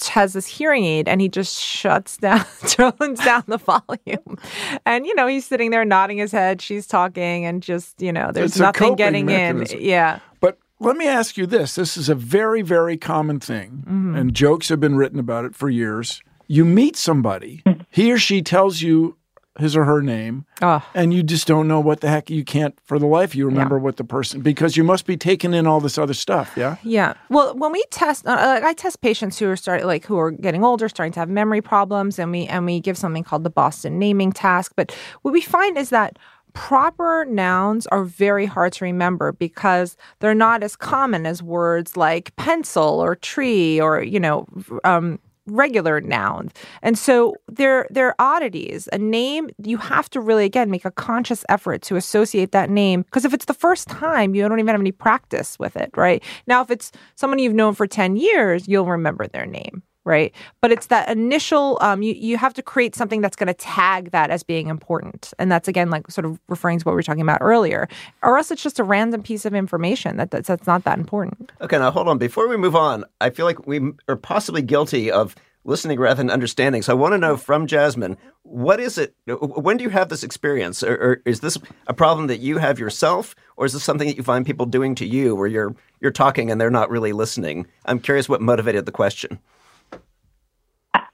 [0.10, 4.38] has this hearing aid, and he just shuts down, turns down the volume.
[4.86, 6.62] And you know, he's sitting there nodding his head.
[6.62, 9.79] She's talking, and just you know, there's It's nothing getting mechanism.
[9.79, 9.86] in.
[9.86, 10.19] Yeah.
[10.39, 14.15] But let me ask you this this is a very, very common thing, Mm-hmm.
[14.15, 16.21] and jokes have been written about it for years.
[16.47, 19.17] You meet somebody, he or she tells you
[19.59, 20.83] his or her name, Oh.
[20.93, 23.79] and you just don't know what the heck you can't for the life you remember
[23.79, 26.77] what the person because you must be taking in all this other stuff, yeah?
[26.83, 27.13] Yeah.
[27.29, 30.31] Well, when we test, uh, like I test patients who are start like who are
[30.31, 33.49] getting older, starting to have memory problems, and we and we give something called the
[33.49, 34.73] Boston naming test.
[34.75, 36.17] But what we find is that
[36.53, 42.35] proper nouns are very hard to remember because they're not as common as words like
[42.35, 44.47] pencil or tree or you know
[44.83, 46.51] um, regular nouns.
[46.81, 48.88] And so they're they're oddities.
[48.93, 53.01] A name you have to really again make a conscious effort to associate that name
[53.03, 56.23] because if it's the first time, you don't even have any practice with it, right?
[56.45, 59.83] Now if it's someone you've known for 10 years, you'll remember their name.
[60.07, 60.33] Right.
[60.61, 64.11] But it's that initial, um, you, you have to create something that's going to tag
[64.11, 65.33] that as being important.
[65.37, 67.89] And that's, again, like sort of referring to what we were talking about earlier.
[68.23, 71.51] Or else it's just a random piece of information that, that's, that's not that important.
[71.59, 72.17] Okay, now hold on.
[72.19, 76.31] Before we move on, I feel like we are possibly guilty of listening rather than
[76.31, 76.83] understanding.
[76.83, 79.13] So I want to know from Jasmine, what is it?
[79.25, 82.79] When do you have this experience, or, or is this a problem that you have
[82.79, 86.11] yourself, or is this something that you find people doing to you, where you're you're
[86.11, 87.67] talking and they're not really listening?
[87.85, 89.39] I'm curious what motivated the question.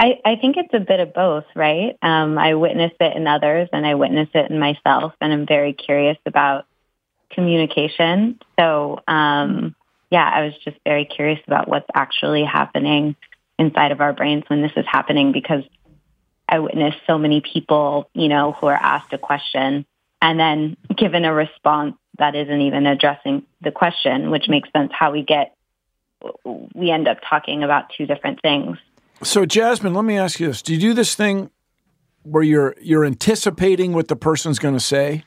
[0.04, 1.98] I, I think it's a bit of both, right?
[2.02, 5.72] Um, I witness it in others and I witness it in myself, and I'm very
[5.72, 6.66] curious about
[7.30, 8.38] communication.
[8.60, 9.74] So, um,
[10.12, 13.16] yeah, I was just very curious about what's actually happening
[13.58, 15.64] inside of our brains when this is happening because
[16.50, 19.86] I witness so many people, you know, who are asked a question
[20.22, 25.14] and then given a response that isn't even addressing the question, which makes sense how
[25.14, 25.56] we get,
[26.44, 28.78] we end up talking about two different things.
[29.24, 30.62] So Jasmine, let me ask you this.
[30.62, 31.50] Do you do this thing
[32.24, 35.24] where you're you're anticipating what the person's going to say?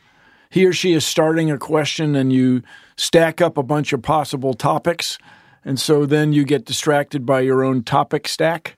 [0.50, 2.62] He or she is starting a question and you
[2.96, 5.18] stack up a bunch of possible topics
[5.66, 8.76] and so then you get distracted by your own topic stack?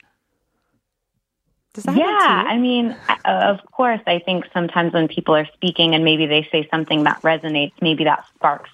[1.87, 6.27] yeah, I mean, uh, of course, I think sometimes when people are speaking and maybe
[6.27, 8.71] they say something that resonates, maybe that sparks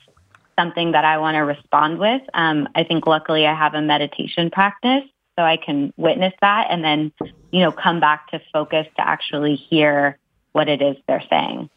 [0.57, 2.23] something that I want to respond with.
[2.33, 5.03] Um, I think luckily I have a meditation practice,
[5.37, 7.13] so I can witness that and then,
[7.51, 10.19] you know, come back to focus to actually hear
[10.53, 11.69] what it is they're saying.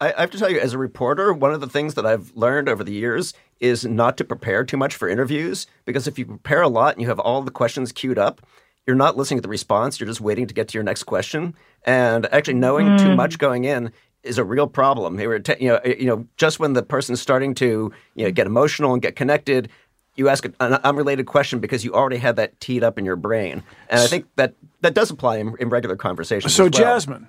[0.00, 2.32] I, I have to tell you, as a reporter, one of the things that I've
[2.34, 6.26] learned over the years is not to prepare too much for interviews because if you
[6.26, 8.40] prepare a lot and you have all the questions queued up,
[8.86, 10.00] you're not listening to the response.
[10.00, 11.54] You're just waiting to get to your next question.
[11.84, 13.16] And actually, knowing too Mm.
[13.16, 13.92] much going in
[14.24, 15.16] is a real problem.
[15.16, 18.30] They were te- you know, you know, just when the person's starting to you know
[18.32, 19.68] get emotional and get connected,
[20.16, 23.62] you ask an unrelated question because you already had that teed up in your brain.
[23.88, 26.54] And I think that that does apply in, in regular conversations.
[26.54, 26.82] So as well.
[26.82, 27.28] Jasmine,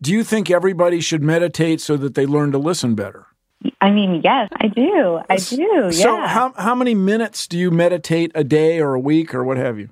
[0.00, 3.26] do you think everybody should meditate so that they learn to listen better?
[3.80, 5.20] I mean, yes, I do.
[5.28, 5.92] I do.
[5.92, 6.26] So yeah.
[6.26, 9.78] how how many minutes do you meditate a day or a week or what have
[9.78, 9.88] you?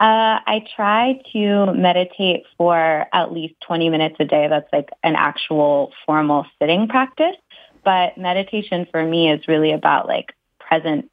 [0.00, 4.48] Uh, I try to meditate for at least 20 minutes a day.
[4.48, 7.36] That's like an actual formal sitting practice.
[7.84, 11.10] But meditation for me is really about like present,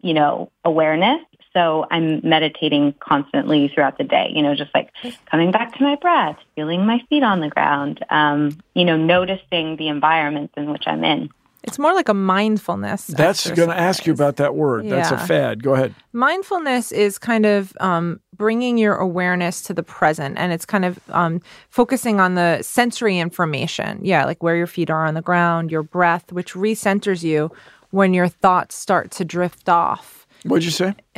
[0.00, 1.20] you know, awareness.
[1.52, 4.92] So I'm meditating constantly throughout the day, you know, just like
[5.30, 9.76] coming back to my breath, feeling my feet on the ground, um, you know, noticing
[9.76, 11.30] the environment in which I'm in.
[11.64, 13.08] It's more like a mindfulness.
[13.08, 14.88] That's going to ask you about that word.
[14.88, 15.62] That's a fad.
[15.62, 15.94] Go ahead.
[16.12, 20.98] Mindfulness is kind of um, bringing your awareness to the present, and it's kind of
[21.10, 24.00] um, focusing on the sensory information.
[24.02, 27.50] Yeah, like where your feet are on the ground, your breath, which recenters you
[27.90, 30.26] when your thoughts start to drift off.
[30.44, 30.94] What'd you say?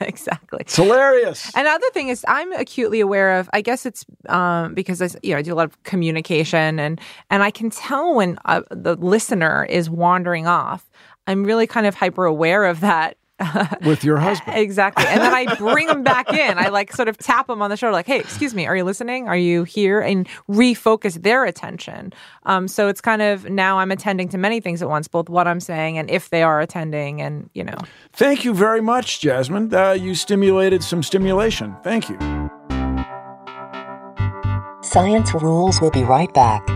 [0.00, 0.60] exactly.
[0.60, 1.52] It's hilarious.
[1.54, 3.50] Another thing is I'm acutely aware of.
[3.52, 7.00] I guess it's um, because I, you know I do a lot of communication and
[7.28, 10.88] and I can tell when uh, the listener is wandering off.
[11.26, 13.18] I'm really kind of hyper aware of that.
[13.84, 14.56] With your husband.
[14.56, 16.56] exactly, and then I bring them back in.
[16.58, 18.84] I like sort of tap them on the shoulder, like, "Hey, excuse me, are you
[18.84, 19.28] listening?
[19.28, 22.14] Are you here?" And refocus their attention.
[22.44, 25.46] Um, so it's kind of now I'm attending to many things at once, both what
[25.46, 27.76] I'm saying and if they are attending, and you know.
[28.12, 29.72] Thank you very much, Jasmine.
[29.74, 31.76] Uh, you stimulated some stimulation.
[31.82, 32.18] Thank you.
[34.80, 36.75] Science Rules will be right back.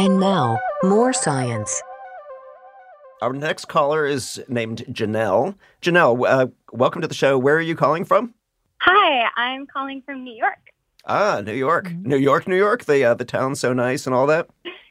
[0.00, 1.82] And now, more science.
[3.20, 5.56] Our next caller is named Janelle.
[5.82, 7.36] Janelle, uh, welcome to the show.
[7.38, 8.32] Where are you calling from?
[8.80, 10.56] Hi, I'm calling from New York.
[11.04, 11.88] Ah, New York.
[11.88, 12.08] Mm-hmm.
[12.08, 12.86] New York, New York.
[12.86, 14.48] The uh, the town's so nice and all that.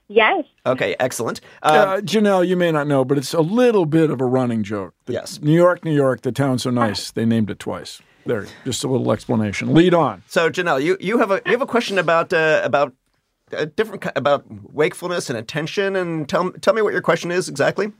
[0.09, 0.43] Yes.
[0.63, 1.41] Okay, excellent.
[1.63, 4.61] Uh, Uh, Janelle, you may not know, but it's a little bit of a running
[4.61, 4.93] joke.
[5.05, 5.41] The- Yes.
[5.41, 7.99] New York, New York, the town's so nice, they named it twice.
[8.27, 9.73] There, just a little explanation.
[9.73, 10.21] Lead on.
[10.27, 12.93] So Janelle, you, you have a you have a question about uh, about
[13.53, 17.91] a different about wakefulness and attention, and tell tell me what your question is exactly.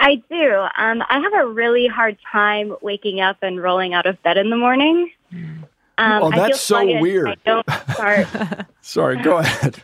[0.00, 0.52] I do.
[0.76, 4.48] Um, I have a really hard time waking up and rolling out of bed in
[4.50, 5.10] the morning.
[5.32, 7.28] Um, Oh, I that's feel so weird.
[7.30, 8.26] I don't start.
[8.80, 9.82] Sorry, go ahead.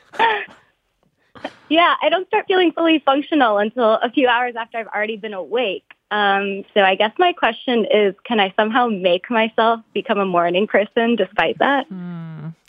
[1.68, 5.34] yeah, I don't start feeling fully functional until a few hours after I've already been
[5.34, 5.84] awake.
[6.10, 10.68] Um, so I guess my question is, can I somehow make myself become a morning
[10.68, 11.86] person despite that?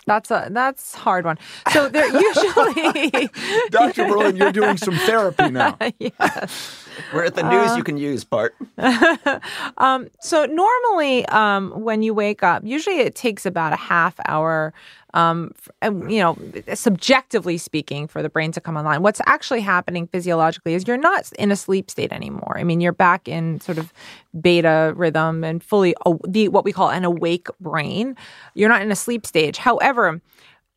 [0.06, 1.38] That's a that's hard one.
[1.72, 3.30] So they're usually
[3.72, 4.08] Dr.
[4.08, 5.78] Berlin, you're doing some therapy now.
[6.00, 6.85] yes.
[7.14, 8.56] We're at the news Uh, you can use part.
[9.78, 14.74] um, so normally, um, when you wake up, usually it takes about a half hour.
[15.14, 16.38] Um, you know,
[16.74, 19.02] subjectively speaking, for the brain to come online.
[19.02, 22.58] What's actually happening physiologically is you're not in a sleep state anymore.
[22.58, 23.94] I mean, you're back in sort of
[24.42, 25.96] beta rhythm and fully
[26.28, 28.18] the what we call an awake brain.
[28.56, 29.58] You're not in a sleep stage.
[29.58, 30.20] However,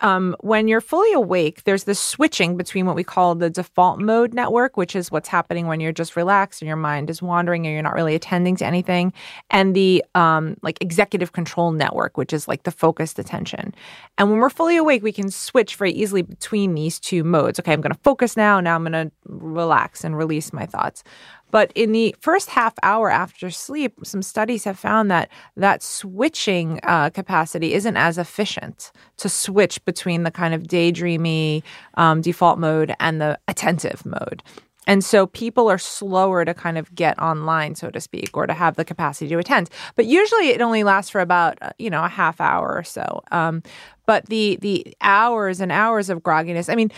[0.01, 4.33] um, when you're fully awake, there's this switching between what we call the default mode
[4.33, 7.73] network, which is what's happening when you're just relaxed and your mind is wandering and
[7.73, 9.13] you're not really attending to anything,
[9.51, 13.75] and the um, like executive control network, which is like the focused attention.
[14.17, 17.59] And when we're fully awake, we can switch very easily between these two modes.
[17.59, 18.61] Okay, I'm going to focus now.
[18.61, 21.03] Now I'm going to relax and release my thoughts.
[21.51, 26.81] But in the first half hour after sleep, some studies have found that that switching
[26.83, 31.63] uh, capacity isn't as efficient to switch between the kind of daydreamy
[31.95, 34.43] um, default mode and the attentive mode.
[34.87, 38.55] And so people are slower to kind of get online, so to speak, or to
[38.55, 39.69] have the capacity to attend.
[39.97, 43.23] But usually it only lasts for about, uh, you know, a half hour or so.
[43.31, 43.63] Um,
[44.07, 46.91] but the the hours and hours of grogginess, I mean,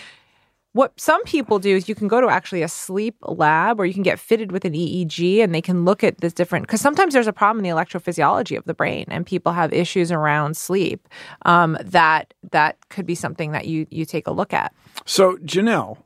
[0.73, 3.95] what some people do is you can go to actually a sleep lab or you
[3.95, 7.13] can get fitted with an EEG and they can look at this different because sometimes
[7.13, 11.09] there's a problem in the electrophysiology of the brain and people have issues around sleep
[11.43, 14.73] um, that that could be something that you you take a look at.
[15.05, 15.99] So, Janelle,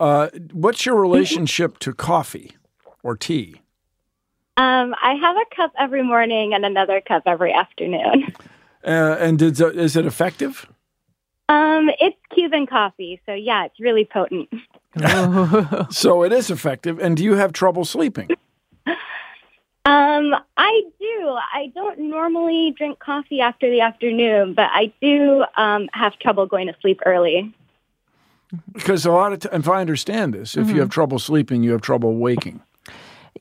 [0.00, 2.56] uh, what's your relationship to coffee
[3.02, 3.60] or tea?
[4.56, 8.32] Um, I have a cup every morning and another cup every afternoon.
[8.84, 10.66] Uh, and did, is it effective?
[11.48, 14.48] Um, it's Cuban coffee, so yeah, it's really potent.
[15.92, 16.98] so it is effective.
[16.98, 18.28] And do you have trouble sleeping?
[19.84, 21.36] Um, I do.
[21.52, 26.68] I don't normally drink coffee after the afternoon, but I do um, have trouble going
[26.68, 27.52] to sleep early.
[28.72, 30.74] Because a lot of, t- if I understand this, if Mhm.
[30.74, 32.60] you have trouble sleeping, you have trouble waking.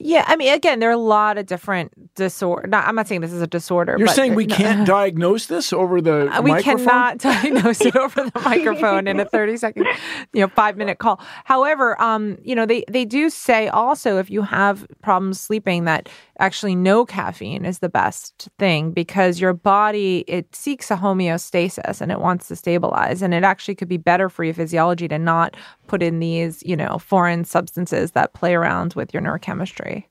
[0.03, 2.67] Yeah, I mean, again, there are a lot of different disorder.
[2.67, 3.95] Not, I'm not saying this is a disorder.
[3.97, 6.85] You're saying we no- can't diagnose this over the Uh, we microphone?
[6.85, 9.85] cannot diagnose it over the microphone in a 30 second,
[10.33, 11.19] you know, five minute call.
[11.45, 16.09] However, um, you know, they, they do say also if you have problems sleeping that
[16.41, 22.11] actually no caffeine is the best thing because your body, it seeks a homeostasis and
[22.11, 23.21] it wants to stabilize.
[23.21, 25.55] And it actually could be better for your physiology to not
[25.87, 30.05] put in these, you know, foreign substances that play around with your neurochemistry.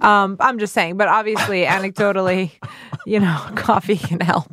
[0.00, 2.50] Um, I'm just saying, but obviously, anecdotally,
[3.06, 4.52] you know, coffee can help.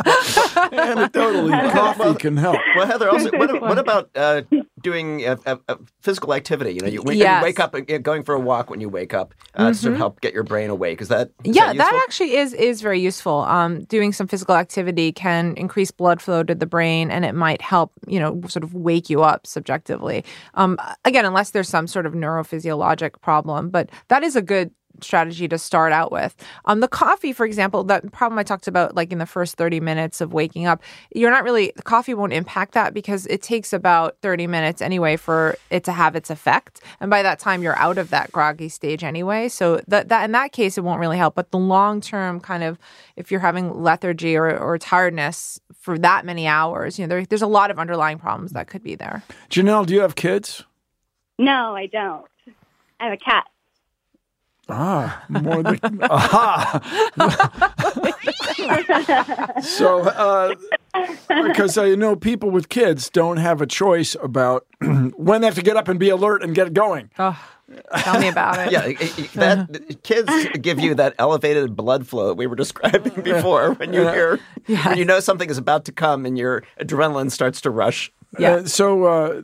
[0.00, 2.58] Anecdotally, coffee can help.
[2.76, 4.42] Well, Heather, also, what, what about uh,
[4.84, 6.74] doing a, uh, uh, physical activity?
[6.74, 7.40] You know, you, when Yes.
[7.40, 9.94] you wake up, uh, going for a walk when you wake up uh, to sort
[9.94, 9.98] of Mhm.
[9.98, 11.00] help get your brain awake.
[11.00, 13.40] Is that is yeah, that, that, actually is is very useful.
[13.40, 17.60] Um, doing some physical activity can increase blood flow to the brain, and it might
[17.62, 20.24] help you know sort of wake you up subjectively.
[20.54, 24.70] Um, again, unless there's some sort of neurophysiologic problem, but that is a good
[25.02, 26.34] strategy to start out with.
[26.64, 29.80] Um, the coffee, for example, that problem I talked about, like in the first 30
[29.80, 30.82] minutes of waking up,
[31.14, 35.16] you're not really, the coffee won't impact that because it takes about 30 minutes anyway
[35.16, 36.80] for it to have its effect.
[37.00, 39.48] And by that time, you're out of that groggy stage anyway.
[39.48, 41.34] So that, that in that case, it won't really help.
[41.34, 42.78] But the long term kind of,
[43.16, 47.42] if you're having lethargy or, or tiredness for that many hours, you know, there, there's
[47.42, 49.22] a lot of underlying problems that could be there.
[49.50, 50.64] Janelle, do you have kids?
[51.38, 52.26] No, I don't.
[53.00, 53.44] I have a cat.
[54.68, 56.80] Ah, more than aha.
[59.62, 60.54] so, uh,
[61.28, 65.62] because I know people with kids don't have a choice about when they have to
[65.62, 67.10] get up and be alert and get going.
[67.18, 67.38] Oh,
[67.98, 68.64] tell me about it.
[68.72, 73.22] Yeah, i- i- that kids give you that elevated blood flow that we were describing
[73.22, 77.30] before when you hear when you know something is about to come and your adrenaline
[77.30, 78.10] starts to rush.
[78.38, 79.42] Uh, so uh,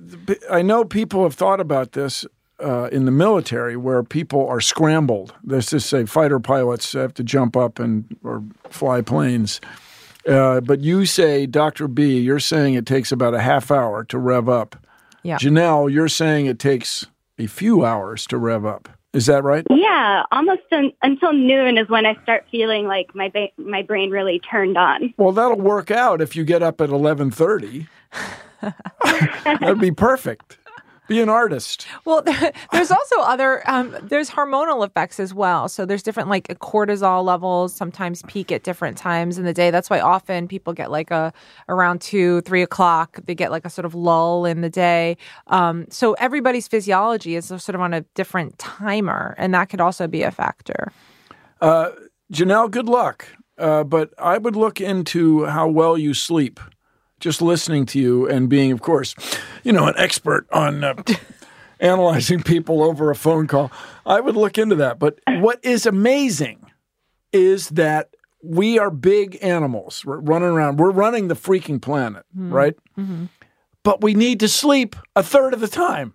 [0.50, 2.26] I know people have thought about this
[2.62, 5.34] uh, in the military, where people are scrambled.
[5.44, 9.60] Let's just say fighter pilots have to jump up and or fly planes.
[10.26, 14.18] Uh, but you say, Doctor B, you're saying it takes about a half hour to
[14.18, 14.76] rev up.
[15.22, 15.38] Yeah.
[15.38, 17.06] Janelle, you're saying it takes
[17.38, 18.88] a few hours to rev up.
[19.12, 19.66] Is that right?
[19.68, 24.10] Yeah, almost un- until noon is when I start feeling like my ba- my brain
[24.10, 25.12] really turned on.
[25.16, 27.88] Well, that'll work out if you get up at eleven thirty.
[29.44, 30.58] That'd be perfect.
[31.10, 31.88] Be an artist.
[32.04, 32.22] Well,
[32.72, 35.68] there's also other um, there's hormonal effects as well.
[35.68, 39.72] So there's different like cortisol levels sometimes peak at different times in the day.
[39.72, 41.32] That's why often people get like a
[41.68, 43.18] around two, three o'clock.
[43.24, 45.16] They get like a sort of lull in the day.
[45.48, 50.06] Um, so everybody's physiology is sort of on a different timer, and that could also
[50.06, 50.92] be a factor.
[51.60, 51.90] Uh,
[52.32, 53.26] Janelle, good luck.
[53.58, 56.60] Uh, but I would look into how well you sleep.
[57.20, 59.14] Just listening to you and being, of course,
[59.62, 60.94] you know, an expert on uh,
[61.80, 63.70] analyzing people over a phone call.
[64.04, 64.98] I would look into that.
[64.98, 66.66] But what is amazing
[67.32, 68.10] is that
[68.42, 70.04] we are big animals.
[70.04, 70.78] We're running around.
[70.78, 72.74] We're running the freaking planet, right?
[72.98, 73.26] Mm-hmm.
[73.82, 76.14] But we need to sleep a third of the time.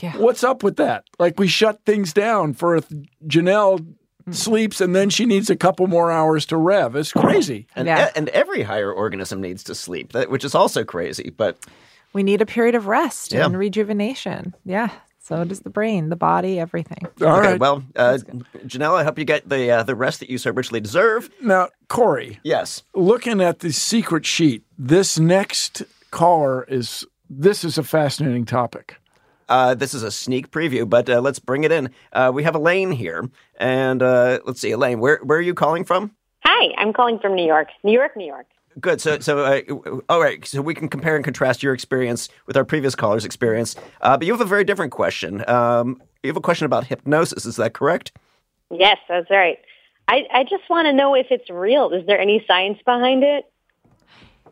[0.00, 0.16] Yeah.
[0.16, 1.04] What's up with that?
[1.18, 2.80] Like we shut things down for
[3.26, 3.94] Janelle.
[4.30, 6.96] Sleeps and then she needs a couple more hours to rev.
[6.96, 7.66] It's crazy.
[7.76, 11.30] And, e- and every higher organism needs to sleep, which is also crazy.
[11.36, 11.58] But
[12.12, 13.46] We need a period of rest Yeah.
[13.46, 14.54] and rejuvenation.
[14.64, 14.90] Yeah.
[15.20, 16.98] So does the brain, the body, everything.
[17.20, 18.18] okay, well, uh,
[18.64, 21.28] Janelle, I hope you get the uh, the rest that you so richly deserve.
[21.42, 22.38] Now, Corey.
[22.44, 22.84] Yes.
[22.94, 28.96] Looking at the secret sheet, this next caller is this is a fascinating topic.
[29.48, 31.90] Uh, this is a sneak preview, but uh, let's bring it in.
[32.12, 33.28] Uh, we have Elaine here,
[33.58, 36.12] and uh, let's see, Elaine, where where are you calling from?
[36.44, 37.68] Hi, I'm calling from New York.
[37.82, 38.46] New York, New York.
[38.80, 39.00] Good.
[39.00, 40.44] So, so uh, all right.
[40.46, 43.74] So we can compare and contrast your experience with our previous caller's experience.
[44.02, 45.48] Uh, but you have a very different question.
[45.48, 47.46] Um, you have a question about hypnosis.
[47.46, 48.12] Is that correct?
[48.70, 49.58] Yes, that's right.
[50.08, 51.90] I, I just want to know if it's real.
[51.90, 53.44] Is there any science behind it?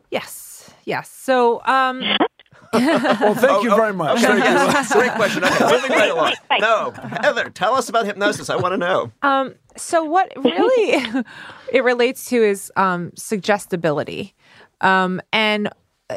[0.09, 0.71] Yes.
[0.85, 1.09] Yes.
[1.09, 2.01] So, um,
[2.79, 4.23] well, thank you very much.
[4.23, 4.93] Okay, yes.
[4.93, 5.43] Great question.
[5.43, 6.33] Okay, moving right along.
[6.59, 8.49] No, Heather, tell us about hypnosis.
[8.49, 9.11] I want to know.
[9.21, 11.23] Um, so what really
[11.73, 14.33] it relates to is um, suggestibility,
[14.81, 15.69] um, and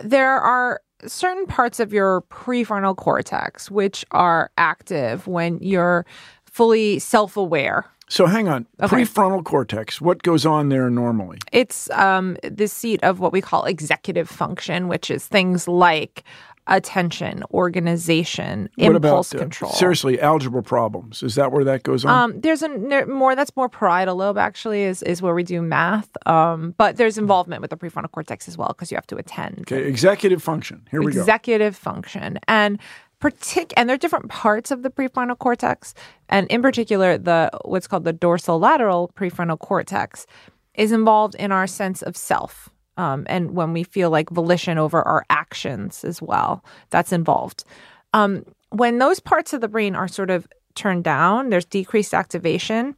[0.02, 6.04] there are certain parts of your prefrontal cortex which are active when you're
[6.44, 7.84] fully self-aware.
[8.08, 8.66] So hang on.
[8.80, 9.02] Okay.
[9.02, 11.38] Prefrontal cortex, what goes on there normally?
[11.52, 16.24] It's um, the seat of what we call executive function, which is things like
[16.70, 19.72] attention, organization, what impulse about uh, control.
[19.72, 21.22] seriously algebra problems?
[21.22, 22.30] Is that where that goes on?
[22.32, 25.62] Um, there's a there- more that's more parietal lobe actually is is where we do
[25.62, 26.08] math.
[26.26, 29.60] Um, but there's involvement with the prefrontal cortex as well because you have to attend.
[29.60, 30.86] okay, executive function.
[30.90, 31.20] Here we go.
[31.20, 32.78] Executive function and
[33.20, 35.94] partic- and there are different parts of the prefrontal cortex,
[36.28, 40.26] and in particular the what's called the dorsolateral prefrontal cortex
[40.74, 42.68] is involved in our sense of self.
[42.96, 47.64] Um, and when we feel like volition over our actions as well, that's involved.
[48.12, 52.96] Um, when those parts of the brain are sort of turned down, there's decreased activation.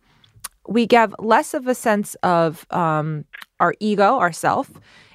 [0.67, 3.25] We get less of a sense of um,
[3.59, 4.71] our ego, ourself.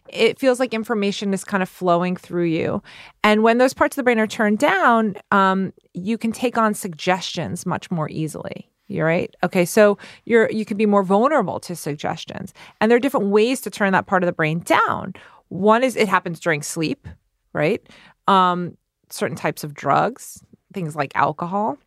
[0.09, 2.81] It feels like information is kind of flowing through you.
[3.23, 6.73] And when those parts of the brain are turned down, um, you can take on
[6.73, 8.69] suggestions much more easily.
[8.87, 9.33] You're right.
[9.43, 13.61] Okay, so you're you can be more vulnerable to suggestions, and there are different ways
[13.61, 15.13] to turn that part of the brain down.
[15.49, 17.07] One is it happens during sleep,
[17.53, 17.81] right?
[18.27, 18.77] Um,
[19.09, 21.79] certain types of drugs, things like alcohol,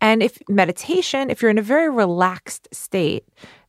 [0.00, 3.24] and if meditation, if you're in a very relaxed state,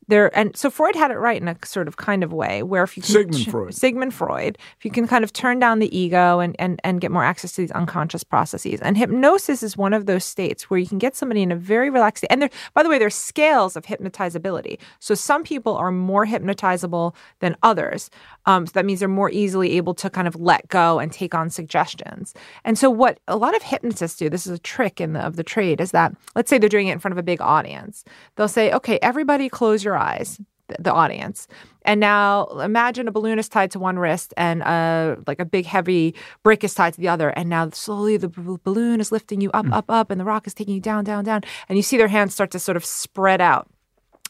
[0.08, 2.84] there and so Freud had it right in a sort of kind of way where
[2.84, 3.74] if you can Sigmund Freud.
[3.74, 7.12] Sigmund Freud, if you can kind of turn down the ego and, and and get
[7.12, 8.80] more access to these unconscious processes.
[8.82, 11.89] And hypnosis is one of those states where you can get somebody in a very
[11.89, 12.32] relaxed state.
[12.32, 14.80] And there by the way, there's scales of hypnotizability.
[14.99, 18.10] So some people are more hypnotizable than others.
[18.45, 21.34] Um, so that means they're more easily able to kind of let go and take
[21.34, 22.34] on suggestions.
[22.66, 25.38] And so what a lot of hypnotists do, this is a trick in the of
[25.38, 28.04] the trade, is that let's say they're doing it in front of a big audience.
[28.36, 30.39] They'll say, okay, everybody close your eyes,
[30.79, 31.47] the, audience.
[31.85, 35.65] And now imagine a balloon is tied to one wrist and a, like a big
[35.65, 37.29] heavy brick is tied to the other.
[37.29, 39.73] And now slowly the b- balloon is lifting you up, hmm.
[39.73, 41.41] up, up, and the rock is taking you down, down, down.
[41.67, 43.67] And you see their hands start to sort of spread out.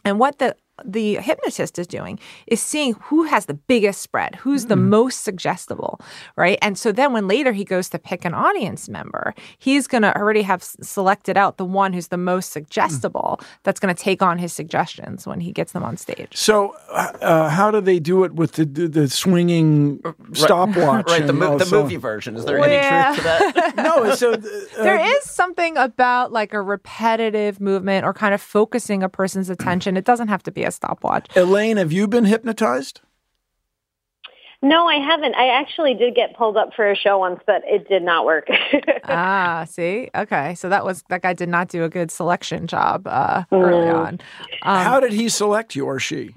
[0.06, 0.56] And what the
[0.86, 6.00] the hypnotist is doing is seeing who has the biggest spread, who's the most suggestible,
[6.36, 6.58] right?
[6.62, 10.16] And so then when later he goes to pick an audience member, he's going to
[10.18, 14.38] already have selected out the one who's the most suggestible that's going to take on
[14.38, 16.30] his suggestions when he gets them on stage.
[16.36, 20.02] So, uh, uh, how do they do it with the the, the swinging
[20.34, 21.08] stopwatch?
[21.10, 22.36] Right, the, mo- all the movie version.
[22.36, 23.76] Is there Well, any truth to that?
[23.78, 24.38] no, so uh,
[24.78, 29.98] there is something about like a repetitive movement or kind of focusing a person's attention.
[29.98, 31.28] It doesn't have to be a stopwatch.
[31.36, 33.02] Elaine, have you been hypnotized?
[34.62, 35.36] No, I haven't.
[35.36, 38.48] I actually did get pulled up for a show once, but it did not work.
[39.04, 43.06] ah, see, okay, so that was that guy did not do a good selection job
[43.06, 43.94] uh, early Mm.
[43.94, 44.20] on.
[44.62, 46.36] Um, How did he select you or she?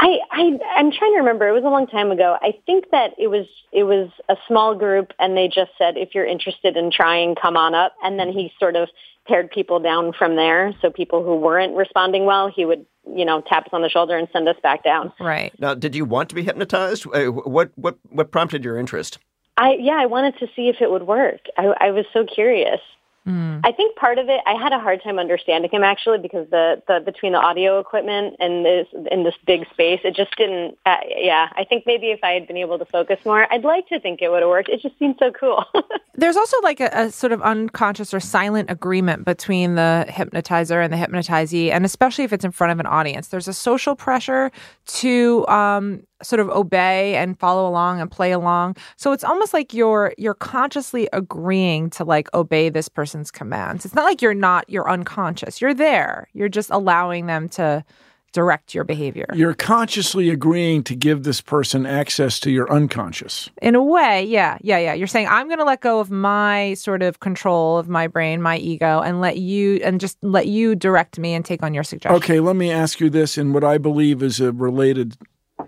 [0.00, 1.46] I, I I'm trying to remember.
[1.46, 2.36] It was a long time ago.
[2.42, 6.12] I think that it was it was a small group, and they just said, "If
[6.12, 8.88] you're interested in trying, come on up." And then he sort of
[9.28, 10.74] pared people down from there.
[10.82, 14.16] So people who weren't responding well, he would you know tap us on the shoulder
[14.16, 15.12] and send us back down.
[15.20, 15.52] Right.
[15.60, 17.06] Now, did you want to be hypnotized?
[17.06, 19.18] Uh, What what what prompted your interest?
[19.56, 21.40] I yeah, I wanted to see if it would work.
[21.56, 22.80] I, I was so curious.
[23.26, 26.82] I think part of it, I had a hard time understanding him actually because the,
[26.86, 30.76] the between the audio equipment and this in this big space, it just didn't.
[30.84, 33.88] Uh, yeah, I think maybe if I had been able to focus more, I'd like
[33.88, 34.68] to think it would have worked.
[34.68, 35.64] It just seemed so cool.
[36.16, 40.92] There's also like a, a sort of unconscious or silent agreement between the hypnotizer and
[40.92, 43.28] the hypnotizee, and especially if it's in front of an audience.
[43.28, 44.52] There's a social pressure
[44.86, 48.76] to um, sort of obey and follow along and play along.
[48.96, 53.84] So it's almost like you're you're consciously agreeing to like obey this person's commands.
[53.84, 55.60] It's not like you're not you're unconscious.
[55.60, 56.28] You're there.
[56.32, 57.84] You're just allowing them to
[58.32, 59.26] direct your behavior.
[59.32, 63.48] You're consciously agreeing to give this person access to your unconscious.
[63.62, 64.94] In a way, yeah, yeah, yeah.
[64.94, 68.42] You're saying I'm going to let go of my sort of control of my brain,
[68.42, 71.84] my ego, and let you and just let you direct me and take on your
[71.84, 72.20] suggestions.
[72.24, 75.16] Okay, let me ask you this in what I believe is a related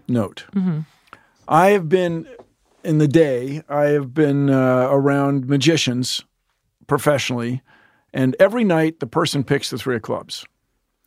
[0.09, 0.45] note.
[0.53, 0.81] hmm
[1.49, 2.27] I have been
[2.83, 6.25] in the day, I have been uh, around magicians
[6.87, 7.63] professionally,
[8.13, 10.45] and every night the person picks the three of clubs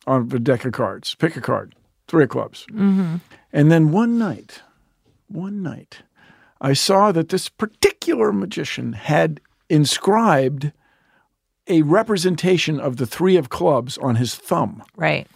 [0.06, 1.14] on the deck of cards.
[1.14, 1.74] Pick a card,
[2.08, 2.66] three of clubs.
[2.70, 3.16] hmm
[3.52, 4.62] And then one night,
[5.28, 6.02] one night,
[6.60, 10.72] I saw that this particular magician had inscribed
[11.66, 14.82] a representation of the three of clubs on his thumb.
[14.96, 15.26] Right.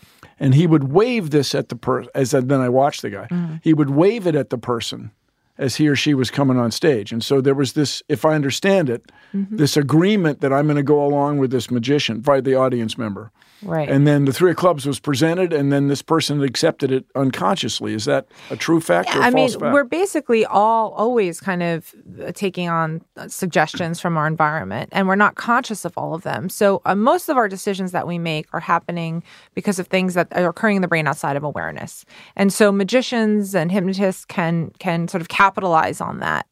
[0.41, 3.61] And he would wave this at the person, as then I watched the guy, Mhm.
[3.63, 5.13] he would wave it at the person
[5.59, 7.13] as he or she was coming on stage.
[7.13, 9.57] And so there was this, if I understand it, Mhm.
[9.57, 13.31] this agreement that I'm going to go along with this magician, by the audience member.
[13.63, 13.89] Right.
[13.89, 17.95] And then the three of clubs was presented, and then this person accepted it unconsciously.
[17.95, 19.73] Is that a true fact or a I mean, fact?
[19.73, 25.09] we're basically all always kind of uh, taking on uh, suggestions from our environment, and
[25.09, 26.49] we're not conscious of all of them.
[26.49, 29.23] So, uh, most of our decisions that we make are happening
[29.55, 32.05] because of things that are occurring in the brain outside of awareness.
[32.37, 36.47] And so, magicians and hypnotists can can sort of capitalize on that.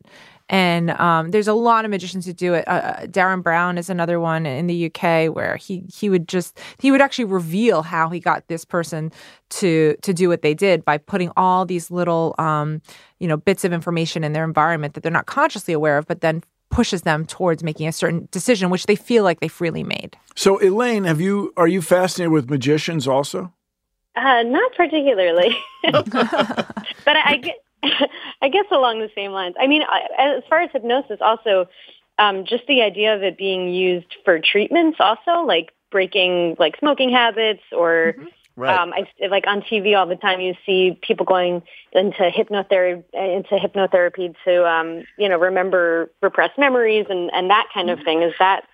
[0.53, 2.69] And um, there's a lot of magicians who do it.
[2.69, 6.61] Uh, uh, Derren Brown is another one in the UK where he he would just
[6.79, 9.11] he would actually reveal how he got this person
[9.49, 12.83] to to do what they did by putting all these little um,
[13.19, 16.21] you know bits of information in their environment that they're not consciously aware of, but
[16.21, 20.19] then pushes them towards making a certain decision which they feel like they freely made.
[20.37, 23.55] so, Elaine, have you are you fascinated with magicians also?
[24.15, 25.97] Uh, not particularly, but
[27.07, 29.55] I, I get, I guess along the same lines.
[29.59, 29.83] I mean,
[30.19, 31.69] as far as hypnosis, also
[32.19, 37.11] um, just the idea of it being used for treatments, also like breaking like smoking
[37.11, 38.15] habits or.
[38.55, 38.79] Right.
[38.79, 40.39] Um, I like on TV all the time.
[40.43, 41.63] You see people going
[41.93, 47.89] into hypnotherapy, into hypnotherapy to, um, you know, remember repressed memories and, and that kind
[47.89, 48.21] of thing.
[48.21, 48.65] Is that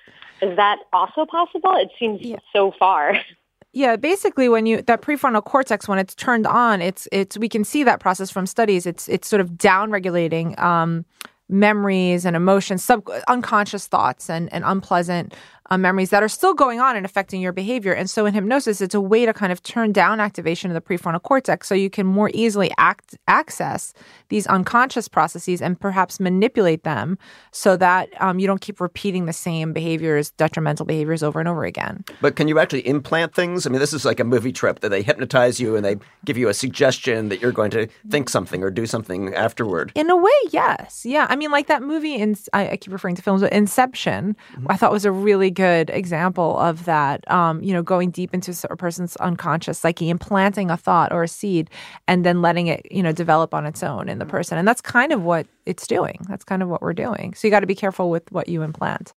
[0.42, 1.74] is that also possible?
[1.76, 2.20] It seems
[2.52, 3.14] so far.
[3.72, 7.64] Yeah, basically when you that prefrontal cortex when it's turned on, it's it's we can
[7.64, 8.86] see that process from studies.
[8.86, 11.04] It's it's sort of down regulating um,
[11.50, 15.34] memories and emotions, sub unconscious thoughts and and unpleasant
[15.70, 17.92] uh, memories that are still going on and affecting your behavior.
[17.92, 20.80] And so in hypnosis, it's a way to kind of turn down activation of the
[20.80, 23.92] prefrontal cortex so you can more easily act, access
[24.28, 27.18] these unconscious processes and perhaps manipulate them
[27.50, 31.64] so that um, you don't keep repeating the same behaviors, detrimental behaviors over and over
[31.64, 32.04] again.
[32.20, 33.66] But can you actually implant things?
[33.66, 36.38] I mean, this is like a movie trip that they hypnotize you and they give
[36.38, 39.92] you a suggestion that you're going to think something or do something afterward.
[39.94, 41.04] In a way, yes.
[41.04, 41.26] Yeah.
[41.28, 44.76] I mean, like that movie, in, I, I keep referring to films, but Inception, I
[44.76, 47.28] thought was a really good example of that.
[47.28, 51.28] Um, you know, going deep into a person's unconscious psyche, implanting a thought or a
[51.28, 51.68] seed,
[52.06, 54.56] and then letting it, you know, develop on its own in the person.
[54.56, 56.24] And that's kind of what it's doing.
[56.28, 57.34] That's kind of what we're doing.
[57.34, 59.12] So you got to be careful with what you implant.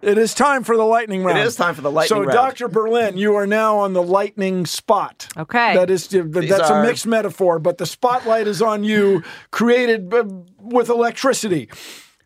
[0.00, 1.38] It is time for the lightning round.
[1.38, 2.32] It is time for the lightning so, round.
[2.32, 2.68] Dr.
[2.68, 5.28] Berlin, you are now on the lightning spot.
[5.36, 5.74] Okay.
[5.74, 10.24] That is that's are- a mixed metaphor, but the spotlight is on you, created uh,
[10.62, 11.68] with electricity.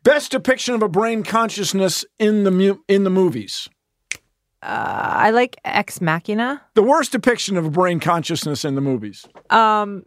[0.05, 3.69] Best depiction of a brain consciousness in the mu- in the movies.
[4.63, 6.63] Uh, I like Ex Machina.
[6.75, 9.27] The worst depiction of a brain consciousness in the movies.
[9.51, 10.05] Um,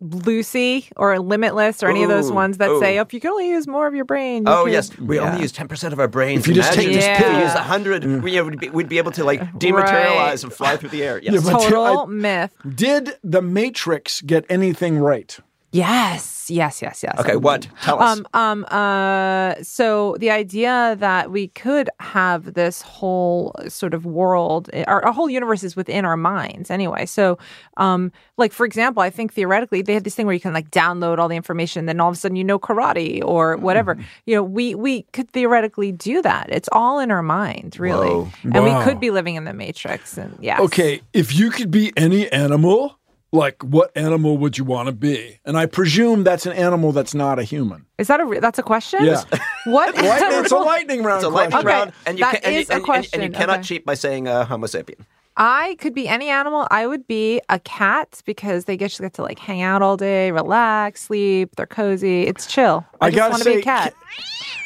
[0.00, 2.78] Lucy or Limitless or any of those Ooh, ones that ooh.
[2.78, 4.44] say, oh, if you can only use more of your brain.
[4.46, 5.28] you Oh could-" yes, we Yeah.
[5.30, 6.40] only use ten percent of our brains.
[6.40, 7.36] If you just take Imagine this if pill.
[7.36, 10.90] we use hundred, we would be, we'd be able to like dematerialize and fly through
[10.90, 11.18] the air.
[11.20, 11.34] Yes.
[11.34, 12.54] Yeah, but Total I- myth.
[12.74, 15.36] Did the Matrix get anything right?
[15.72, 17.18] Yes, yes, yes, yes.
[17.18, 17.68] Okay, what?
[17.82, 18.18] Tell us.
[18.18, 24.70] Um, um, uh, so the idea that we could have this whole sort of world,
[24.86, 27.06] our, our whole universe is within our minds anyway.
[27.06, 27.38] So,
[27.76, 30.70] um, like for example, I think theoretically they have this thing where you can like
[30.70, 33.94] download all the information, then all of a sudden you know karate or whatever.
[33.94, 34.04] Mm-hmm.
[34.26, 36.48] You know, we we could theoretically do that.
[36.50, 38.28] It's all in our mind, really, Whoa.
[38.42, 38.78] and Wow.
[38.78, 40.18] we could be living in the matrix.
[40.18, 40.60] And yeah.
[40.60, 42.97] Okay, if you could be any animal,
[43.32, 45.38] like what animal would you want to be?
[45.44, 47.84] And I presume that's an animal that's not a human.
[47.98, 49.04] is that a re- that's a question?
[49.04, 49.22] Yeah.
[49.66, 49.94] What?
[49.96, 51.66] Lightning- it's a lightning round it's a lightning question.
[51.68, 53.20] round, Okay, and you that can, and, you- a and- and- question.
[53.20, 53.62] and you cannot Okay.
[53.68, 55.00] cheat by saying uh, Homo sapien.
[55.36, 56.66] I could be any animal.
[56.70, 60.32] I would be a cat because they get, get to like hang out all day,
[60.32, 61.54] relax, sleep.
[61.56, 62.22] They're cozy.
[62.22, 62.84] It's chill.
[63.00, 63.94] I, I just gotta want to be a cat.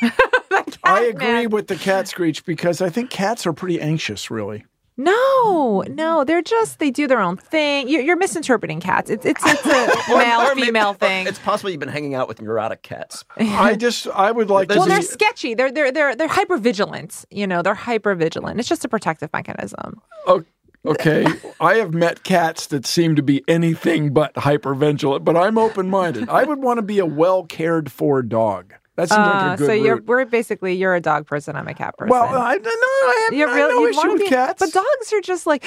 [0.84, 4.64] I agree with the cat screech because I think cats are pretty anxious, really.
[4.96, 7.88] No, no, they're just they do their own thing.
[7.88, 9.08] You're, you're misinterpreting cats.
[9.10, 9.68] It's it's, it's a
[10.16, 11.26] male Or female or thing.
[11.26, 13.24] It's possible you've been hanging out with neurotic cats.
[13.38, 15.04] I just, I would like to well, to they're be.
[15.06, 15.54] sketchy.
[15.54, 17.24] They're they're they're they're hyper vigilant.
[17.30, 18.60] You know, they're hyper vigilant.
[18.60, 20.00] It's just a protective mechanism.
[20.26, 20.44] O-
[20.84, 21.24] Okay,
[21.60, 26.28] I have met cats that seem to be anything but hypervigilant, but I'm open minded.
[26.28, 28.74] I would want to be a well cared for dog.
[28.96, 30.04] That seems like Uh, a good so you're route.
[30.06, 31.56] we're basically you're a dog person.
[31.56, 32.10] I'm a cat person.
[32.10, 34.60] Well, I no, I have You're I really, no issue wanna with be, cats.
[34.60, 35.64] But dogs are just like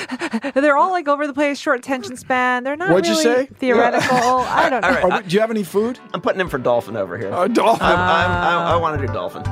[0.54, 2.64] they're all like over the place, short attention span.
[2.64, 3.50] They're not What'd you really say?
[3.56, 4.16] theoretical.
[4.16, 4.88] I don't know.
[4.88, 5.98] All right, Are I- we- do you have any food?
[6.14, 7.34] I'm putting in for dolphin over here.
[7.34, 7.86] Uh, dolphin.
[7.88, 9.44] I'm, I'm, I, I want to do dolphin.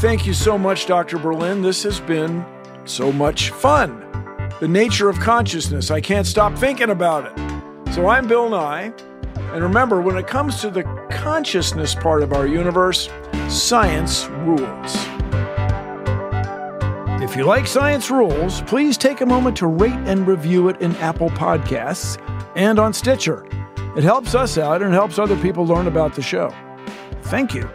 [0.00, 1.18] Thank you so much, Dr.
[1.18, 1.60] Berlin.
[1.62, 2.44] This has been
[2.86, 3.98] so much fun.
[4.60, 5.90] The nature of consciousness.
[5.90, 7.92] I can't stop thinking about it.
[7.94, 8.92] So I'm Bill Nye.
[9.52, 13.08] And remember, when it comes to the consciousness part of our universe,
[13.48, 14.96] science rules.
[17.22, 20.96] If you like Science Rules, please take a moment to rate and review it in
[20.96, 22.20] Apple Podcasts
[22.56, 23.46] and on Stitcher.
[23.96, 26.52] It helps us out and helps other people learn about the show.
[27.22, 27.70] Thank you.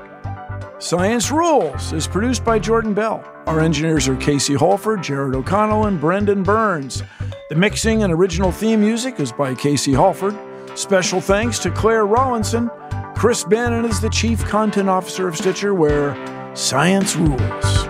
[0.80, 3.24] Science Rules is produced by Jordan Bell.
[3.48, 7.02] Our engineers are Casey Holford, Jared O'Connell, and Brendan Burns.
[7.50, 10.38] The mixing and original theme music is by Casey Holford.
[10.78, 12.70] Special thanks to Claire Rawlinson.
[13.16, 16.16] Chris Bannon is the Chief Content Officer of Stitcher, where
[16.56, 17.88] science rules.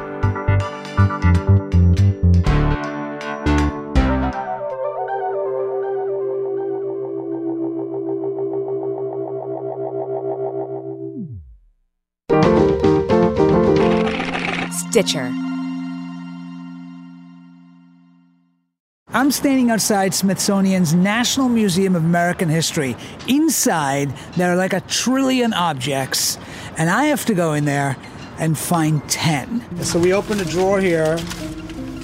[14.89, 15.46] Stitcher.
[19.17, 22.95] I'm standing outside Smithsonian's National Museum of American History.
[23.27, 26.37] Inside, there are like a trillion objects,
[26.77, 27.97] and I have to go in there
[28.37, 29.81] and find 10.
[29.83, 31.17] So we open a drawer here,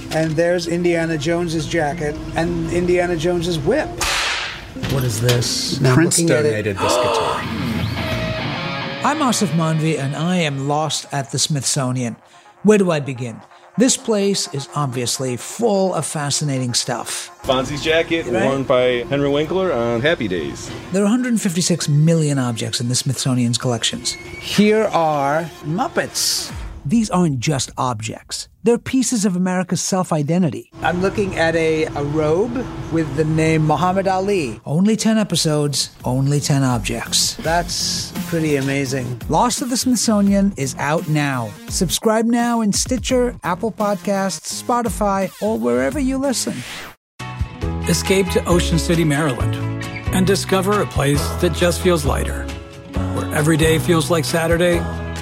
[0.09, 3.89] and there's Indiana Jones's jacket and Indiana Jones's whip.
[4.91, 5.77] What is this?
[5.93, 7.41] Prince donated this guitar.
[9.05, 12.15] I'm Aasif Mandvi, and I am lost at the Smithsonian.
[12.63, 13.39] Where do I begin?
[13.75, 17.31] This place is obviously full of fascinating stuff.
[17.43, 18.45] Fonzie's jacket, Right.
[18.45, 20.69] worn by Henry Winkler on Happy Days.
[20.91, 24.11] There are 156 million objects in the Smithsonian's collections.
[24.39, 26.51] Here are Muppets.
[26.85, 28.49] These aren't just objects.
[28.63, 30.69] They're pieces of America's self identity.
[30.81, 32.53] I'm looking at a, a robe
[32.91, 34.59] with the name Muhammad Ali.
[34.65, 37.35] Only 10 episodes, only 10 objects.
[37.35, 39.21] That's pretty amazing.
[39.29, 41.51] Lost at the Smithsonian is out now.
[41.69, 46.55] Subscribe now in Stitcher, Apple Podcasts, Spotify, or wherever you listen.
[47.87, 49.55] Escape to Ocean City, Maryland,
[50.13, 52.43] and discover a place that just feels lighter,
[53.15, 54.79] where every day feels like Saturday